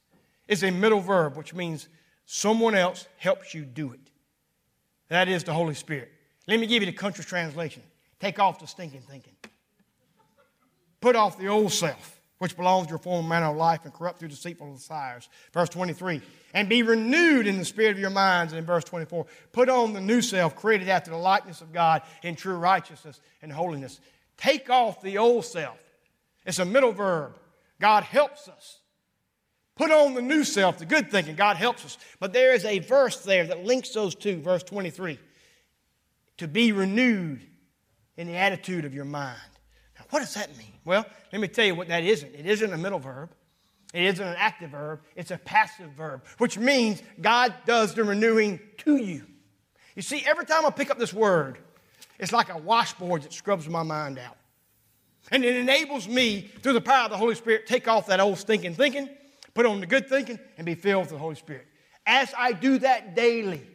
is 0.47 0.63
a 0.63 0.71
middle 0.71 1.01
verb, 1.01 1.37
which 1.37 1.53
means 1.53 1.87
someone 2.25 2.75
else 2.75 3.07
helps 3.17 3.53
you 3.53 3.63
do 3.63 3.93
it. 3.93 3.99
That 5.09 5.29
is 5.29 5.43
the 5.43 5.53
Holy 5.53 5.75
Spirit. 5.75 6.11
Let 6.47 6.59
me 6.59 6.67
give 6.67 6.81
you 6.81 6.87
the 6.87 6.97
country 6.97 7.23
translation. 7.23 7.83
Take 8.19 8.39
off 8.39 8.59
the 8.59 8.67
stinking 8.67 9.01
thinking. 9.01 9.33
Put 10.99 11.15
off 11.15 11.37
the 11.37 11.47
old 11.47 11.71
self, 11.71 12.16
which 12.39 12.55
belongs 12.55 12.87
to 12.87 12.91
your 12.91 12.99
former 12.99 13.27
manner 13.27 13.47
of 13.47 13.57
life 13.57 13.81
and 13.83 13.93
corrupt 13.93 14.19
through 14.19 14.27
deceitful 14.27 14.73
desires. 14.73 15.27
Verse 15.53 15.69
23. 15.69 16.21
And 16.53 16.69
be 16.69 16.83
renewed 16.83 17.47
in 17.47 17.57
the 17.57 17.65
spirit 17.65 17.91
of 17.91 17.99
your 17.99 18.09
minds. 18.09 18.53
And 18.53 18.59
in 18.59 18.65
verse 18.65 18.83
24, 18.83 19.25
put 19.51 19.69
on 19.69 19.93
the 19.93 20.01
new 20.01 20.21
self, 20.21 20.55
created 20.55 20.89
after 20.89 21.09
the 21.09 21.17
likeness 21.17 21.61
of 21.61 21.73
God 21.73 22.03
in 22.23 22.35
true 22.35 22.57
righteousness 22.57 23.19
and 23.41 23.51
holiness. 23.51 23.99
Take 24.37 24.69
off 24.69 25.01
the 25.01 25.17
old 25.17 25.45
self. 25.45 25.77
It's 26.45 26.59
a 26.59 26.65
middle 26.65 26.91
verb. 26.91 27.37
God 27.79 28.03
helps 28.03 28.47
us. 28.47 28.79
Put 29.75 29.91
on 29.91 30.15
the 30.15 30.21
new 30.21 30.43
self, 30.43 30.79
the 30.79 30.85
good 30.85 31.11
thinking. 31.11 31.35
God 31.35 31.57
helps 31.57 31.85
us. 31.85 31.97
But 32.19 32.33
there 32.33 32.53
is 32.53 32.65
a 32.65 32.79
verse 32.79 33.19
there 33.23 33.45
that 33.45 33.63
links 33.63 33.89
those 33.93 34.15
two, 34.15 34.41
verse 34.41 34.63
23. 34.63 35.19
To 36.37 36.47
be 36.47 36.71
renewed 36.71 37.41
in 38.15 38.27
the 38.27 38.35
attitude 38.35 38.85
of 38.85 38.93
your 38.93 39.05
mind. 39.05 39.37
What 40.09 40.19
does 40.19 40.33
that 40.35 40.55
mean? 40.57 40.73
Well, 40.85 41.05
let 41.31 41.41
me 41.41 41.47
tell 41.47 41.65
you 41.65 41.75
what 41.75 41.87
that 41.89 42.03
isn't. 42.03 42.33
It 42.33 42.45
isn't 42.45 42.73
a 42.73 42.77
middle 42.77 42.99
verb. 42.99 43.29
It 43.93 44.03
isn't 44.03 44.25
an 44.25 44.35
active 44.37 44.71
verb. 44.71 45.01
It's 45.15 45.31
a 45.31 45.37
passive 45.37 45.91
verb, 45.91 46.23
which 46.37 46.57
means 46.57 47.01
God 47.19 47.53
does 47.65 47.93
the 47.93 48.03
renewing 48.03 48.59
to 48.79 48.97
you. 48.97 49.25
You 49.95 50.01
see, 50.01 50.23
every 50.27 50.45
time 50.45 50.65
I 50.65 50.69
pick 50.69 50.91
up 50.91 50.99
this 50.99 51.13
word, 51.13 51.57
it's 52.19 52.31
like 52.31 52.49
a 52.49 52.57
washboard 52.57 53.23
that 53.23 53.33
scrubs 53.33 53.67
my 53.67 53.83
mind 53.83 54.19
out. 54.19 54.37
And 55.31 55.43
it 55.43 55.55
enables 55.55 56.07
me, 56.07 56.49
through 56.61 56.73
the 56.73 56.81
power 56.81 57.05
of 57.05 57.11
the 57.11 57.17
Holy 57.17 57.35
Spirit, 57.35 57.67
take 57.67 57.87
off 57.87 58.07
that 58.07 58.19
old 58.19 58.37
stinking 58.37 58.75
thinking, 58.75 59.09
put 59.53 59.65
on 59.65 59.79
the 59.79 59.85
good 59.85 60.07
thinking, 60.07 60.39
and 60.57 60.65
be 60.65 60.75
filled 60.75 61.03
with 61.03 61.09
the 61.11 61.17
Holy 61.17 61.35
Spirit. 61.35 61.67
As 62.05 62.33
I 62.37 62.53
do 62.53 62.79
that 62.79 63.15
daily, 63.15 63.65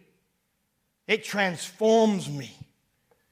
it 1.06 1.24
transforms 1.24 2.30
me 2.30 2.56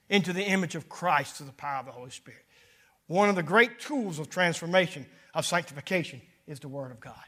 into 0.09 0.33
the 0.33 0.43
image 0.43 0.75
of 0.75 0.89
Christ 0.89 1.37
through 1.37 1.47
the 1.47 1.53
power 1.53 1.79
of 1.79 1.85
the 1.85 1.91
Holy 1.91 2.11
Spirit. 2.11 2.45
One 3.11 3.27
of 3.27 3.35
the 3.35 3.43
great 3.43 3.81
tools 3.81 4.19
of 4.19 4.29
transformation, 4.29 5.05
of 5.33 5.45
sanctification, 5.45 6.21
is 6.47 6.61
the 6.61 6.69
Word 6.69 6.91
of 6.91 7.01
God. 7.01 7.25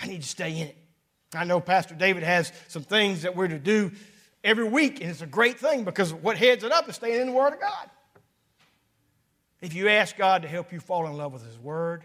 I 0.00 0.08
need 0.08 0.22
to 0.22 0.28
stay 0.28 0.58
in 0.58 0.66
it. 0.66 0.76
I 1.32 1.44
know 1.44 1.60
Pastor 1.60 1.94
David 1.94 2.24
has 2.24 2.52
some 2.66 2.82
things 2.82 3.22
that 3.22 3.36
we're 3.36 3.46
to 3.46 3.60
do 3.60 3.92
every 4.42 4.64
week, 4.64 5.00
and 5.00 5.08
it's 5.08 5.20
a 5.20 5.28
great 5.28 5.60
thing 5.60 5.84
because 5.84 6.12
what 6.12 6.36
heads 6.36 6.64
it 6.64 6.72
up 6.72 6.88
is 6.88 6.96
staying 6.96 7.20
in 7.20 7.28
the 7.28 7.32
Word 7.32 7.52
of 7.52 7.60
God. 7.60 7.88
If 9.60 9.74
you 9.74 9.88
ask 9.88 10.16
God 10.16 10.42
to 10.42 10.48
help 10.48 10.72
you 10.72 10.80
fall 10.80 11.06
in 11.06 11.12
love 11.12 11.32
with 11.32 11.46
His 11.46 11.56
Word, 11.56 12.02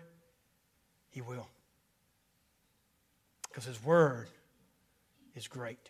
He 1.09 1.21
will. 1.21 1.47
Because 3.49 3.65
His 3.65 3.83
Word 3.83 4.29
is 5.33 5.47
great. 5.47 5.89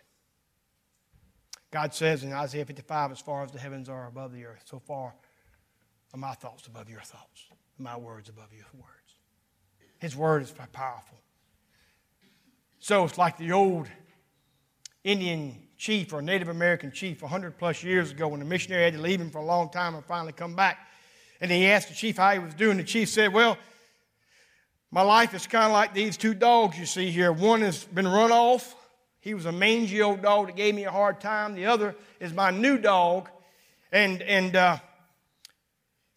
God 1.72 1.94
says 1.94 2.24
in 2.24 2.32
Isaiah 2.32 2.64
55, 2.64 3.12
as 3.12 3.20
far 3.20 3.44
as 3.44 3.52
the 3.52 3.60
heavens 3.60 3.90
are 3.90 4.08
above 4.08 4.32
the 4.32 4.46
earth, 4.46 4.64
so 4.64 4.80
far 4.80 5.14
are 6.14 6.18
my 6.18 6.34
thoughts 6.34 6.68
above 6.68 6.90
your 6.90 7.02
thoughts, 7.02 7.46
my 7.78 7.98
words 7.98 8.30
above 8.30 8.54
your 8.54 8.66
words. 8.74 8.92
His 10.00 10.16
word 10.16 10.44
is 10.44 10.54
powerful. 10.74 11.18
So 12.80 13.04
it's 13.04 13.18
like 13.18 13.38
the 13.38 13.52
old 13.52 13.88
Indian 15.04 15.56
chief 15.78 16.14
or 16.14 16.22
Native 16.22 16.50
American 16.50 16.92
chief 16.92 17.22
100 17.22 17.58
plus 17.58 17.84
years 17.84 18.12
ago 18.12 18.28
when 18.28 18.40
the 18.40 18.46
missionary 18.46 18.84
had 18.84 18.94
to 18.94 19.02
leave 19.02 19.22
him 19.22 19.30
for 19.30 19.40
a 19.40 19.46
long 19.46 19.70
time 19.70 19.96
and 19.96 20.04
finally 20.06 20.34
come 20.34 20.56
back. 20.56 20.80
And 21.40 21.52
he 21.52 21.68
asked 21.68 21.90
the 21.90 21.96
chief 21.96 22.18
how 22.18 22.34
he 22.34 22.40
was 22.40 22.54
doing. 22.54 22.78
The 22.78 22.84
chief 22.84 23.10
said, 23.10 23.34
Well, 23.34 23.58
my 24.92 25.02
life 25.02 25.34
is 25.34 25.46
kind 25.48 25.66
of 25.66 25.72
like 25.72 25.94
these 25.94 26.18
two 26.18 26.34
dogs 26.34 26.80
you 26.80 26.86
see 26.86 27.12
here. 27.12 27.32
One 27.32 27.62
has 27.62 27.84
been 27.86 28.08
run 28.08 28.32
off. 28.32 28.76
He 29.20 29.34
was 29.34 29.46
a 29.46 29.52
mangy 29.52 30.02
old 30.02 30.22
dog 30.22 30.48
that 30.48 30.56
gave 30.56 30.74
me 30.74 30.86
a 30.86 30.92
hard 30.92 31.20
time. 31.20 31.54
The 31.54 31.66
other 31.66 31.96
is 32.20 32.34
my 32.34 32.52
new 32.52 32.78
dog. 32.78 33.30
And, 33.92 34.22
and 34.22 34.56
uh, 34.56 34.78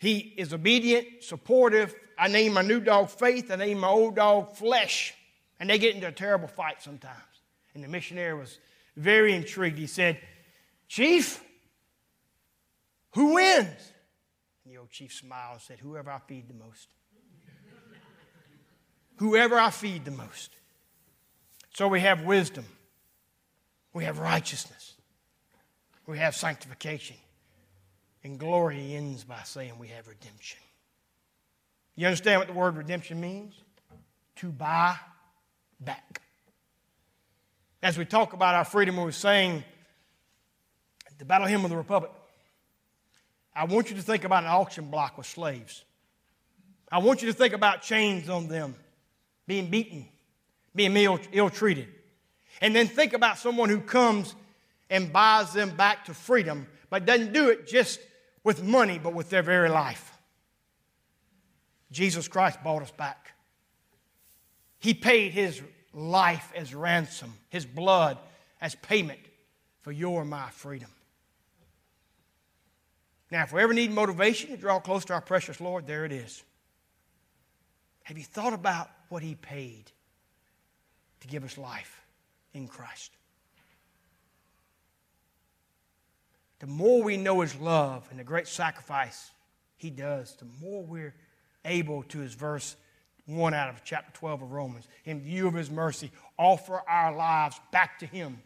he 0.01 0.17
is 0.39 0.55
obedient, 0.55 1.23
supportive. 1.23 1.95
I 2.19 2.29
name 2.29 2.55
my 2.55 2.63
new 2.63 2.81
dog 2.81 3.11
Faith. 3.11 3.51
I 3.51 3.57
name 3.57 3.81
my 3.81 3.89
old 3.89 4.17
dog 4.17 4.57
Flesh. 4.57 5.13
And 5.61 5.69
they 5.69 5.79
get 5.79 5.95
into 5.95 6.09
a 6.09 6.13
terrible 6.13 6.49
fight 6.49 6.83
sometimes. 6.83 7.15
And 7.75 7.85
the 7.85 7.89
missionary 7.89 8.33
was 8.33 8.59
very 8.97 9.35
intrigued. 9.35 9.79
He 9.79 9.87
said, 9.87 10.19
Chief, 10.89 11.45
who 13.13 13.35
wins? 13.35 13.93
And 14.65 14.73
the 14.73 14.79
old 14.79 14.91
chief 14.91 15.13
smiled 15.13 15.53
and 15.53 15.61
said, 15.61 15.79
Whoever 15.81 16.11
I 16.11 16.19
feed 16.21 16.49
the 16.49 16.55
most. 16.55 16.89
Whoever 19.17 19.59
I 19.59 19.69
feed 19.69 20.07
the 20.07 20.13
most. 20.13 20.51
So 21.75 21.89
we 21.89 22.01
have 22.01 22.23
wisdom, 22.23 22.65
we 23.93 24.05
have 24.05 24.19
righteousness, 24.19 24.95
we 26.07 26.17
have 26.17 26.35
sanctification. 26.35 27.17
And 28.23 28.39
glory 28.39 28.95
ends 28.95 29.25
by 29.25 29.41
saying 29.45 29.73
we 29.79 29.89
have 29.89 30.07
redemption. 30.07 30.59
You 31.97 32.07
understand 32.07 32.41
what 32.41 32.49
the 32.49 32.55
word 32.55 32.77
redemption 32.77 33.21
means? 33.21 33.55
To 34.37 34.49
buy 34.49 34.97
back. 35.81 36.21
As 37.83 37.97
we 37.97 38.05
talk 38.05 38.33
about 38.35 38.55
our 38.55 38.65
freedom, 38.65 38.97
we 38.97 39.05
were 39.05 39.13
saying 39.13 39.65
the 41.19 41.25
Battle 41.25 41.47
Hymn 41.47 41.65
of 41.65 41.71
the 41.71 41.77
Republic. 41.77 42.11
I 43.55 43.65
want 43.65 43.91
you 43.91 43.97
to 43.97 44.03
think 44.03 44.25
about 44.25 44.45
an 44.45 44.51
auction 44.51 44.91
block 44.91 45.19
with 45.19 45.27
slaves. 45.27 45.85
I 46.93 46.99
want 46.99 47.23
you 47.23 47.29
to 47.29 47.35
think 47.35 47.55
about 47.55 47.83
chains 47.83 48.29
on 48.29 48.49
them, 48.49 48.75
being 49.47 49.71
beaten, 49.71 50.07
being 50.75 50.97
ill 50.97 51.51
treated. 51.51 51.89
And 52.61 52.75
then 52.77 52.87
think 52.87 53.13
about 53.13 53.39
someone 53.39 53.69
who 53.69 53.81
comes 53.81 54.35
and 54.91 55.13
buys 55.13 55.53
them 55.53 55.71
back 55.71 56.07
to 56.07 56.15
freedom, 56.15 56.67
but 56.91 57.07
doesn't 57.07 57.33
do 57.33 57.49
it 57.49 57.67
just 57.67 58.01
with 58.43 58.63
money, 58.63 58.99
but 58.99 59.15
with 59.15 59.31
their 59.31 59.43
very 59.43 59.69
life. 59.69 60.17
Jesus 61.91 62.29
Christ 62.29 62.63
bought 62.63 62.83
us 62.83 62.91
back. 62.93 63.33
He 64.79 64.95
paid 64.95 65.33
his 65.33 65.61
life 65.93 66.53
as 66.55 66.75
ransom, 66.75 67.35
his 67.49 67.67
blood 67.67 68.19
as 68.61 68.75
payment 68.77 69.21
for 69.83 69.93
your 69.93 70.25
my 70.25 70.51
freedom. 70.51 70.91
Now, 73.31 73.43
if 73.45 73.53
we 73.53 73.63
ever 73.63 73.75
need 73.75 73.93
motivation 73.93 74.51
to 74.51 74.57
draw 74.57 74.81
close 74.81 75.05
to 75.07 75.13
our 75.13 75.21
precious 75.21 75.61
Lord, 75.61 75.87
there 75.87 76.05
it 76.05 76.13
is. 76.13 76.43
Have 78.05 78.19
you 78.19 78.25
thought 78.25 78.53
about 78.53 78.91
what 79.09 79.23
he 79.23 79.37
paid 79.37 79.91
to 81.21 81.29
give 81.29 81.45
us 81.45 81.57
life 81.57 82.03
in 82.55 82.67
Christ? 82.67 83.13
The 86.61 86.67
more 86.67 87.03
we 87.03 87.17
know 87.17 87.41
his 87.41 87.57
love 87.57 88.07
and 88.11 88.21
the 88.21 88.25
great 88.25 88.47
sacrifice 88.47 89.31
he 89.77 89.91
does, 89.91 90.37
the 90.37 90.47
more 90.63 90.83
we're 90.85 91.15
able 91.65 92.03
to, 92.05 92.23
as 92.23 92.35
verse 92.35 92.77
1 93.27 93.55
out 93.55 93.71
of 93.71 93.83
chapter 93.83 94.13
12 94.13 94.43
of 94.43 94.53
Romans, 94.53 94.87
in 95.05 95.21
view 95.21 95.47
of 95.47 95.55
his 95.55 95.71
mercy, 95.71 96.11
offer 96.39 96.83
our 96.87 97.15
lives 97.15 97.59
back 97.73 97.99
to 98.01 98.07
him, 98.07 98.39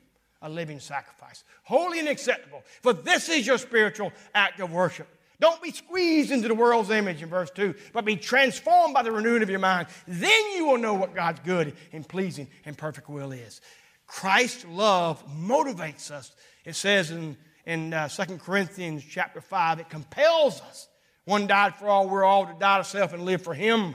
a 0.42 0.48
living 0.48 0.79
sacrifice, 0.79 1.42
holy 1.64 1.98
and 1.98 2.09
acceptable. 2.09 2.62
For 2.83 2.92
this 2.92 3.29
is 3.29 3.46
your 3.46 3.59
spiritual 3.59 4.12
act 4.35 4.61
of 4.61 4.72
worship. 4.72 5.09
Don't 5.40 5.61
be 5.61 5.72
squeezed 5.72 6.31
into 6.31 6.46
the 6.46 6.55
world's 6.55 6.90
image 6.90 7.20
in 7.20 7.29
verse 7.29 7.50
2, 7.50 7.74
but 7.92 8.05
be 8.05 8.16
transformed 8.16 8.94
by 8.94 9.03
the 9.03 9.11
renewing 9.11 9.42
of 9.42 9.50
your 9.50 9.59
mind. 9.59 9.88
Then 10.07 10.53
you 10.55 10.66
will 10.66 10.79
know 10.79 10.94
what 10.94 11.14
God's 11.14 11.40
good 11.40 11.74
and 11.92 12.09
pleasing 12.09 12.46
and 12.64 12.79
perfect 12.79 13.09
will 13.09 13.33
is. 13.33 13.61
Christ's 14.07 14.64
love 14.66 15.24
motivates 15.29 16.12
us. 16.12 16.33
It 16.64 16.77
says 16.77 17.11
in, 17.11 17.37
in 17.66 17.92
uh, 17.92 18.09
2 18.09 18.38
Corinthians 18.38 19.05
chapter 19.09 19.40
5, 19.40 19.81
it 19.81 19.90
compels 19.90 20.61
us. 20.62 20.88
One 21.24 21.46
died 21.46 21.77
for 21.77 21.88
all, 21.88 22.09
we're 22.09 22.24
all 22.24 22.46
to 22.46 22.55
die 22.59 22.79
to 22.79 22.85
self 22.85 23.12
and 23.12 23.24
live 23.24 23.42
for 23.42 23.55
him 23.55 23.94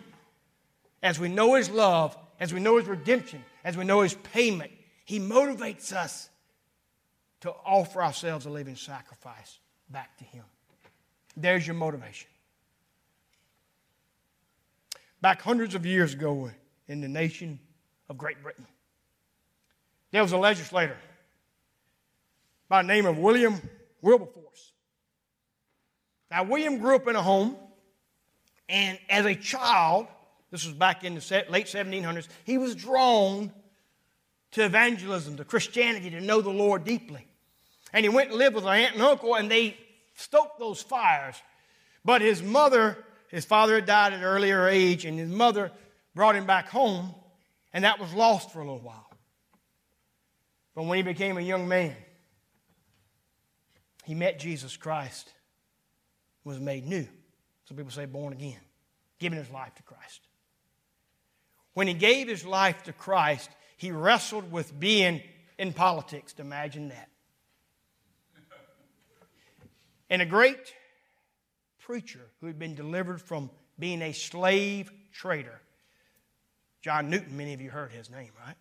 as 1.02 1.20
we 1.20 1.30
know 1.30 1.56
His 1.56 1.70
love, 1.70 2.18
as 2.40 2.54
we 2.54 2.60
know 2.60 2.78
His 2.78 2.88
redemption, 2.88 3.44
as 3.64 3.78
we 3.78 3.84
know 3.84 4.02
His 4.02 4.14
payment, 4.14 4.72
He 5.06 5.20
motivates 5.20 5.94
us 5.94 6.30
to 7.42 7.52
offer 7.52 8.04
ourselves 8.04 8.46
a 8.46 8.50
living 8.50 8.76
sacrifice 8.76 9.60
back 9.90 10.18
to 10.18 10.24
Him. 10.24 10.44
There's 11.38 11.66
your 11.66 11.76
motivation. 11.76 12.30
Back 15.22 15.42
hundreds 15.42 15.76
of 15.76 15.86
years 15.86 16.14
ago 16.14 16.50
in 16.88 17.02
the 17.02 17.08
nation 17.08 17.60
of 18.10 18.18
Great 18.18 18.42
Britain, 18.42 18.68
there 20.12 20.22
was 20.24 20.32
a 20.32 20.38
legislator 20.38 20.98
by 22.70 22.84
the 22.84 22.88
name 22.88 23.06
of 23.06 23.18
William 23.18 23.60
Wilberforce. 24.02 24.72
Now, 26.32 26.44
William 26.44 26.78
grew 26.78 26.96
up 26.96 27.08
in 27.08 27.16
a 27.16 27.22
home, 27.22 27.58
and 28.70 29.00
as 29.10 29.26
a 29.26 29.34
child, 29.34 30.08
this 30.52 30.66
was 30.66 30.76
back 30.76 31.04
in 31.04 31.16
the 31.16 31.46
late 31.50 31.66
1700s, 31.66 32.28
he 32.46 32.60
was 32.60 32.76
drawn 32.76 33.52
to 34.52 34.64
evangelism, 34.64 35.38
to 35.38 35.44
Christianity, 35.44 36.12
to 36.12 36.22
know 36.22 36.42
the 36.42 36.50
Lord 36.52 36.84
deeply. 36.84 37.26
And 37.92 38.06
he 38.06 38.10
went 38.10 38.30
and 38.30 38.38
lived 38.38 38.56
with 38.56 38.66
an 38.66 38.70
aunt 38.70 38.94
and 38.94 39.02
uncle, 39.02 39.36
and 39.36 39.50
they 39.50 39.76
stoked 40.16 40.60
those 40.60 40.82
fires. 40.82 41.36
But 42.06 42.22
his 42.22 42.44
mother, 42.44 42.98
his 43.30 43.46
father 43.46 43.76
had 43.76 43.88
died 43.88 44.14
at 44.14 44.20
an 44.20 44.26
earlier 44.26 44.68
age, 44.68 45.06
and 45.06 45.18
his 45.18 45.30
mother 45.30 45.72
brought 46.14 46.36
him 46.36 46.46
back 46.46 46.70
home, 46.70 47.16
and 47.74 47.84
that 47.84 48.00
was 48.00 48.14
lost 48.14 48.52
for 48.52 48.60
a 48.60 48.64
little 48.64 48.80
while. 48.80 49.10
But 50.76 50.84
when 50.84 50.98
he 50.98 51.04
became 51.04 51.38
a 51.38 51.42
young 51.42 51.68
man, 51.68 51.96
he 54.10 54.16
met 54.16 54.40
Jesus 54.40 54.76
Christ, 54.76 55.32
was 56.44 56.60
made 56.60 56.88
new. 56.88 57.08
Some 57.66 57.78
people 57.78 57.92
say 57.92 58.06
born 58.06 58.34
again, 58.34 58.58
giving 59.20 59.38
his 59.38 59.52
life 59.52 59.76
to 59.76 59.84
Christ. 59.84 60.22
When 61.76 61.88
he 61.88 61.94
gave 61.94 62.28
his 62.28 62.44
life 62.44 62.82
to 62.86 62.92
Christ, 62.92 63.52
he 63.78 63.92
wrestled 63.92 64.52
with 64.52 64.80
being 64.80 65.22
in 65.60 65.74
politics. 65.74 66.34
Imagine 66.40 66.90
that. 66.90 67.08
And 70.10 70.24
a 70.24 70.26
great 70.26 70.74
preacher 71.78 72.32
who 72.42 72.48
had 72.48 72.58
been 72.58 72.74
delivered 72.74 73.22
from 73.22 73.52
being 73.78 74.02
a 74.02 74.12
slave 74.12 74.92
trader, 75.14 75.62
John 76.82 77.12
Newton, 77.12 77.38
many 77.38 77.54
of 77.54 77.62
you 77.62 77.70
heard 77.70 77.92
his 77.92 78.10
name, 78.10 78.32
right? 78.44 78.56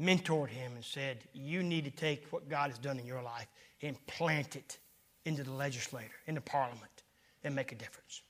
Mentored 0.00 0.48
him 0.48 0.72
and 0.74 0.84
said, 0.84 1.18
You 1.32 1.62
need 1.62 1.84
to 1.84 1.90
take 1.90 2.26
what 2.30 2.48
God 2.48 2.70
has 2.70 2.78
done 2.78 2.98
in 2.98 3.06
your 3.06 3.22
life 3.22 3.48
and 3.82 3.96
plant 4.06 4.54
it 4.54 4.78
into 5.24 5.42
the 5.42 5.52
legislature, 5.52 6.08
into 6.26 6.40
parliament, 6.40 7.02
and 7.42 7.54
make 7.54 7.72
a 7.72 7.74
difference. 7.74 8.22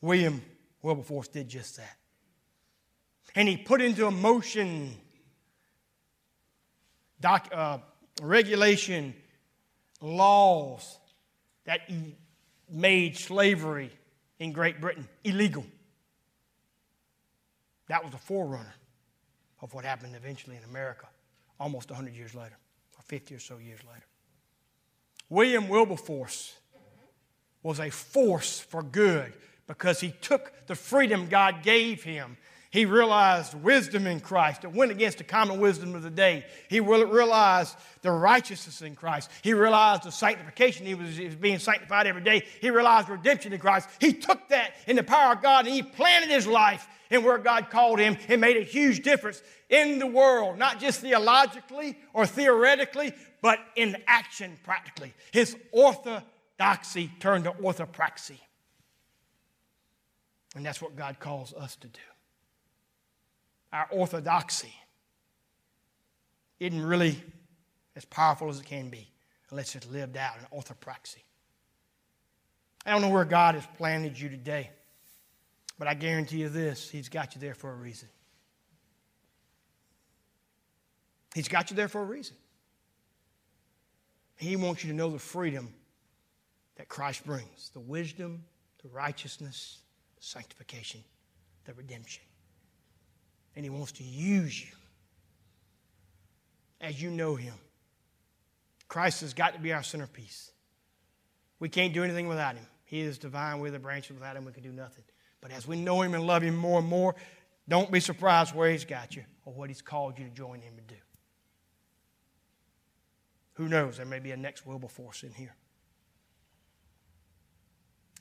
William 0.00 0.42
Wilberforce 0.82 1.28
did 1.28 1.48
just 1.48 1.76
that. 1.78 1.96
And 3.34 3.48
he 3.48 3.56
put 3.56 3.80
into 3.80 4.10
motion 4.10 4.94
doc, 7.20 7.48
uh, 7.52 7.78
regulation, 8.22 9.14
laws 10.00 10.98
that 11.64 11.80
made 12.70 13.16
slavery 13.16 13.90
in 14.38 14.52
Great 14.52 14.80
Britain 14.80 15.08
illegal. 15.24 15.64
That 17.88 18.04
was 18.04 18.14
a 18.14 18.18
forerunner 18.18 18.74
of 19.60 19.74
what 19.74 19.84
happened 19.84 20.14
eventually 20.16 20.56
in 20.56 20.64
America 20.64 21.06
almost 21.60 21.90
100 21.90 22.14
years 22.14 22.34
later, 22.34 22.56
or 22.96 23.02
50 23.02 23.34
or 23.34 23.40
so 23.40 23.58
years 23.58 23.80
later. 23.84 24.06
William 25.28 25.68
Wilberforce 25.68 26.56
was 27.62 27.80
a 27.80 27.90
force 27.90 28.60
for 28.60 28.82
good 28.82 29.32
because 29.66 30.00
he 30.00 30.10
took 30.20 30.66
the 30.66 30.74
freedom 30.74 31.28
God 31.28 31.62
gave 31.62 32.02
him. 32.02 32.36
He 32.70 32.84
realized 32.84 33.54
wisdom 33.54 34.06
in 34.06 34.20
Christ. 34.20 34.64
It 34.64 34.72
went 34.72 34.90
against 34.90 35.18
the 35.18 35.24
common 35.24 35.58
wisdom 35.58 35.94
of 35.94 36.02
the 36.02 36.10
day. 36.10 36.44
He 36.68 36.80
realized 36.80 37.74
the 38.02 38.10
righteousness 38.10 38.82
in 38.82 38.94
Christ. 38.94 39.30
He 39.42 39.54
realized 39.54 40.02
the 40.02 40.12
sanctification. 40.12 40.84
He 40.84 40.94
was, 40.94 41.16
he 41.16 41.24
was 41.24 41.34
being 41.34 41.58
sanctified 41.58 42.06
every 42.06 42.22
day. 42.22 42.44
He 42.60 42.70
realized 42.70 43.08
redemption 43.08 43.54
in 43.54 43.58
Christ. 43.58 43.88
He 44.00 44.12
took 44.12 44.48
that 44.50 44.74
in 44.86 44.96
the 44.96 45.02
power 45.02 45.32
of 45.32 45.42
God 45.42 45.66
and 45.66 45.74
he 45.74 45.82
planted 45.82 46.28
his 46.28 46.46
life 46.46 46.86
in 47.10 47.24
where 47.24 47.38
God 47.38 47.70
called 47.70 47.98
him 47.98 48.18
and 48.28 48.38
made 48.38 48.58
a 48.58 48.62
huge 48.62 49.02
difference 49.02 49.42
in 49.70 49.98
the 49.98 50.06
world, 50.06 50.58
not 50.58 50.78
just 50.78 51.00
theologically 51.00 51.98
or 52.12 52.26
theoretically, 52.26 53.14
but 53.40 53.58
in 53.76 53.96
action 54.06 54.58
practically. 54.62 55.14
His 55.32 55.56
orthodoxy 55.72 57.10
turned 57.18 57.44
to 57.44 57.52
orthopraxy. 57.52 58.40
And 60.54 60.66
that's 60.66 60.82
what 60.82 60.96
God 60.96 61.18
calls 61.18 61.54
us 61.54 61.76
to 61.76 61.88
do. 61.88 62.00
Our 63.72 63.86
orthodoxy 63.90 64.72
isn't 66.60 66.84
really 66.84 67.22
as 67.96 68.04
powerful 68.04 68.48
as 68.48 68.60
it 68.60 68.66
can 68.66 68.88
be 68.88 69.08
unless 69.50 69.74
it's 69.74 69.86
lived 69.86 70.16
out 70.16 70.34
in 70.38 70.58
orthopraxy. 70.58 71.22
I 72.86 72.92
don't 72.92 73.02
know 73.02 73.10
where 73.10 73.24
God 73.24 73.54
has 73.54 73.66
planted 73.76 74.18
you 74.18 74.28
today, 74.28 74.70
but 75.78 75.88
I 75.88 75.94
guarantee 75.94 76.38
you 76.38 76.48
this 76.48 76.90
He's 76.90 77.08
got 77.08 77.34
you 77.34 77.40
there 77.40 77.54
for 77.54 77.70
a 77.70 77.76
reason. 77.76 78.08
He's 81.34 81.48
got 81.48 81.70
you 81.70 81.76
there 81.76 81.88
for 81.88 82.00
a 82.00 82.04
reason. 82.04 82.36
He 84.36 84.56
wants 84.56 84.84
you 84.84 84.90
to 84.90 84.96
know 84.96 85.10
the 85.10 85.18
freedom 85.18 85.74
that 86.76 86.88
Christ 86.88 87.26
brings 87.26 87.70
the 87.74 87.80
wisdom, 87.80 88.44
the 88.82 88.88
righteousness, 88.88 89.78
the 90.16 90.22
sanctification, 90.24 91.02
the 91.64 91.74
redemption. 91.74 92.22
And 93.58 93.64
He 93.64 93.70
wants 93.70 93.90
to 93.90 94.04
use 94.04 94.62
you 94.62 94.70
as 96.80 97.02
you 97.02 97.10
know 97.10 97.34
Him. 97.34 97.54
Christ 98.86 99.22
has 99.22 99.34
got 99.34 99.54
to 99.54 99.58
be 99.58 99.72
our 99.72 99.82
centerpiece. 99.82 100.52
We 101.58 101.68
can't 101.68 101.92
do 101.92 102.04
anything 102.04 102.28
without 102.28 102.54
Him. 102.54 102.64
He 102.84 103.00
is 103.00 103.18
divine. 103.18 103.58
We're 103.58 103.72
the 103.72 103.80
branches. 103.80 104.14
Without 104.14 104.36
Him, 104.36 104.44
we 104.44 104.52
can 104.52 104.62
do 104.62 104.70
nothing. 104.70 105.02
But 105.40 105.50
as 105.50 105.66
we 105.66 105.74
know 105.74 106.02
Him 106.02 106.14
and 106.14 106.24
love 106.24 106.44
Him 106.44 106.54
more 106.54 106.78
and 106.78 106.86
more, 106.86 107.16
don't 107.68 107.90
be 107.90 107.98
surprised 107.98 108.54
where 108.54 108.70
He's 108.70 108.84
got 108.84 109.16
you 109.16 109.24
or 109.44 109.52
what 109.52 109.70
He's 109.70 109.82
called 109.82 110.20
you 110.20 110.24
to 110.26 110.30
join 110.30 110.60
Him 110.60 110.74
and 110.78 110.86
do. 110.86 110.94
Who 113.54 113.68
knows? 113.68 113.96
There 113.96 114.06
may 114.06 114.20
be 114.20 114.30
a 114.30 114.36
next 114.36 114.68
Wilberforce 114.68 115.24
in 115.24 115.32
here. 115.32 115.56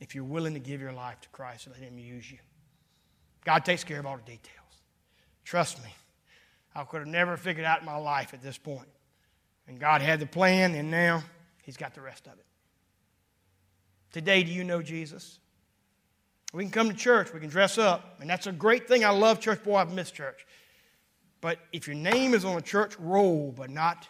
If 0.02 0.16
you're 0.16 0.24
willing 0.24 0.56
to 0.56 0.60
give 0.60 0.82
your 0.82 0.94
life 0.94 1.22
to 1.22 1.30
Christ 1.30 1.68
and 1.68 1.76
let 1.76 1.88
Him 1.88 2.00
use 2.00 2.32
you, 2.32 2.40
God 3.46 3.64
takes 3.66 3.84
care 3.84 4.00
of 4.00 4.08
all 4.08 4.18
the 4.18 4.24
details. 4.24 4.67
Trust 5.48 5.82
me, 5.82 5.90
I 6.76 6.84
could 6.84 7.00
have 7.00 7.08
never 7.08 7.38
figured 7.38 7.66
out 7.66 7.86
my 7.86 7.96
life 7.96 8.34
at 8.34 8.42
this 8.42 8.58
point. 8.58 8.90
And 9.66 9.80
God 9.80 10.02
had 10.02 10.20
the 10.20 10.26
plan, 10.26 10.76
and 10.76 10.92
now 10.92 11.24
He's 11.64 11.78
got 11.78 11.94
the 11.94 12.02
rest 12.02 12.28
of 12.28 12.34
it. 12.34 12.46
Today, 14.12 14.44
do 14.44 14.52
you 14.52 14.66
know 14.66 14.82
Jesus? 14.82 15.40
We 16.52 16.64
can 16.64 16.72
come 16.72 16.90
to 16.90 16.94
church, 16.94 17.34
we 17.34 17.40
can 17.40 17.48
dress 17.48 17.78
up, 17.78 18.18
and 18.20 18.30
that's 18.30 18.46
a 18.46 18.52
great 18.52 18.90
thing. 18.90 19.06
I 19.06 19.12
love 19.12 19.40
church. 19.40 19.64
Boy, 19.64 19.78
I've 19.78 19.94
missed 19.94 20.16
church. 20.16 20.46
But 21.40 21.60
if 21.72 21.88
your 21.88 21.96
name 21.96 22.34
is 22.34 22.44
on 22.44 22.58
a 22.58 22.62
church 22.62 23.00
roll, 23.00 23.54
but 23.56 23.70
not 23.70 24.06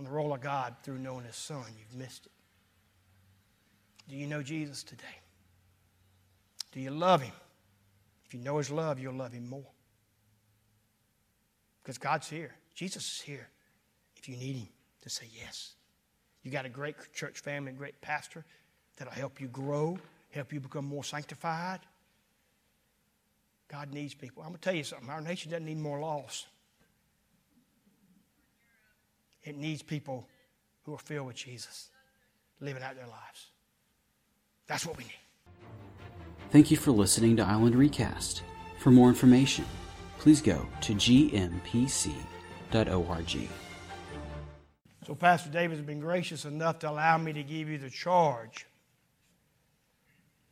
on 0.00 0.04
the 0.04 0.10
roll 0.10 0.34
of 0.34 0.40
God 0.40 0.74
through 0.82 0.98
knowing 0.98 1.26
His 1.26 1.36
Son, 1.36 1.62
you've 1.78 1.96
missed 1.96 2.26
it. 2.26 2.32
Do 4.08 4.16
you 4.16 4.26
know 4.26 4.42
Jesus 4.42 4.82
today? 4.82 5.04
Do 6.72 6.80
you 6.80 6.90
love 6.90 7.22
Him? 7.22 7.34
If 8.30 8.34
you 8.34 8.40
know 8.42 8.58
His 8.58 8.70
love, 8.70 9.00
you'll 9.00 9.14
love 9.14 9.32
Him 9.32 9.48
more. 9.48 9.66
Because 11.82 11.98
God's 11.98 12.30
here. 12.30 12.54
Jesus 12.76 13.04
is 13.14 13.20
here 13.20 13.48
if 14.14 14.28
you 14.28 14.36
need 14.36 14.54
Him 14.54 14.68
to 15.02 15.10
say 15.10 15.26
yes. 15.36 15.72
You 16.44 16.52
got 16.52 16.64
a 16.64 16.68
great 16.68 16.94
church 17.12 17.40
family, 17.40 17.72
a 17.72 17.74
great 17.74 18.00
pastor 18.00 18.44
that'll 18.96 19.12
help 19.12 19.40
you 19.40 19.48
grow, 19.48 19.98
help 20.30 20.52
you 20.52 20.60
become 20.60 20.84
more 20.84 21.02
sanctified. 21.02 21.80
God 23.66 23.92
needs 23.92 24.14
people. 24.14 24.44
I'm 24.44 24.50
going 24.50 24.60
to 24.60 24.64
tell 24.64 24.76
you 24.76 24.84
something. 24.84 25.10
Our 25.10 25.20
nation 25.20 25.50
doesn't 25.50 25.66
need 25.66 25.78
more 25.78 25.98
laws. 25.98 26.46
It 29.42 29.56
needs 29.56 29.82
people 29.82 30.28
who 30.84 30.94
are 30.94 30.98
filled 30.98 31.26
with 31.26 31.36
Jesus, 31.36 31.90
living 32.60 32.84
out 32.84 32.94
their 32.94 33.08
lives. 33.08 33.50
That's 34.68 34.86
what 34.86 34.96
we 34.96 35.02
need. 35.02 35.18
Thank 36.50 36.70
you 36.70 36.76
for 36.76 36.90
listening 36.90 37.36
to 37.36 37.44
Island 37.44 37.76
Recast. 37.76 38.42
For 38.78 38.90
more 38.90 39.08
information, 39.08 39.64
please 40.18 40.42
go 40.42 40.66
to 40.80 40.94
gmpc.org. 40.94 42.08
So, 45.06 45.14
Pastor 45.14 45.50
David 45.50 45.76
has 45.76 45.86
been 45.86 46.00
gracious 46.00 46.44
enough 46.44 46.80
to 46.80 46.90
allow 46.90 47.18
me 47.18 47.32
to 47.32 47.42
give 47.42 47.68
you 47.68 47.78
the 47.78 47.90
charge. 47.90 48.66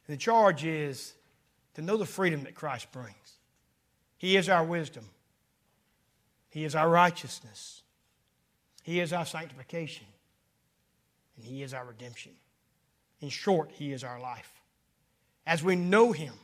The 0.06 0.16
charge 0.16 0.64
is 0.64 1.14
to 1.74 1.82
know 1.82 1.96
the 1.96 2.06
freedom 2.06 2.44
that 2.44 2.54
Christ 2.54 2.90
brings. 2.92 3.38
He 4.16 4.36
is 4.36 4.48
our 4.48 4.64
wisdom, 4.64 5.04
He 6.48 6.64
is 6.64 6.74
our 6.74 6.88
righteousness, 6.88 7.82
he 8.88 9.00
is 9.00 9.12
our 9.12 9.26
sanctification, 9.26 10.06
and 11.36 11.44
He 11.44 11.62
is 11.62 11.74
our 11.74 11.84
redemption. 11.84 12.32
In 13.20 13.28
short, 13.28 13.70
He 13.70 13.92
is 13.92 14.02
our 14.02 14.18
life. 14.18 14.57
As 15.48 15.64
we 15.64 15.76
know 15.76 16.12
Him 16.12 16.34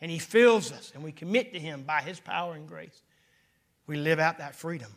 and 0.00 0.10
He 0.10 0.18
fills 0.18 0.72
us 0.72 0.92
and 0.94 1.04
we 1.04 1.12
commit 1.12 1.52
to 1.52 1.60
Him 1.60 1.82
by 1.82 2.00
His 2.00 2.18
power 2.18 2.54
and 2.54 2.66
grace, 2.66 3.02
we 3.86 3.98
live 3.98 4.18
out 4.18 4.38
that 4.38 4.54
freedom. 4.54 4.90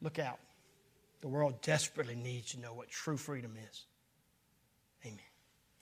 Look 0.00 0.18
out. 0.18 0.38
The 1.20 1.28
world 1.28 1.60
desperately 1.60 2.14
needs 2.14 2.52
to 2.52 2.60
know 2.60 2.72
what 2.72 2.88
true 2.88 3.18
freedom 3.18 3.52
is. 3.70 3.84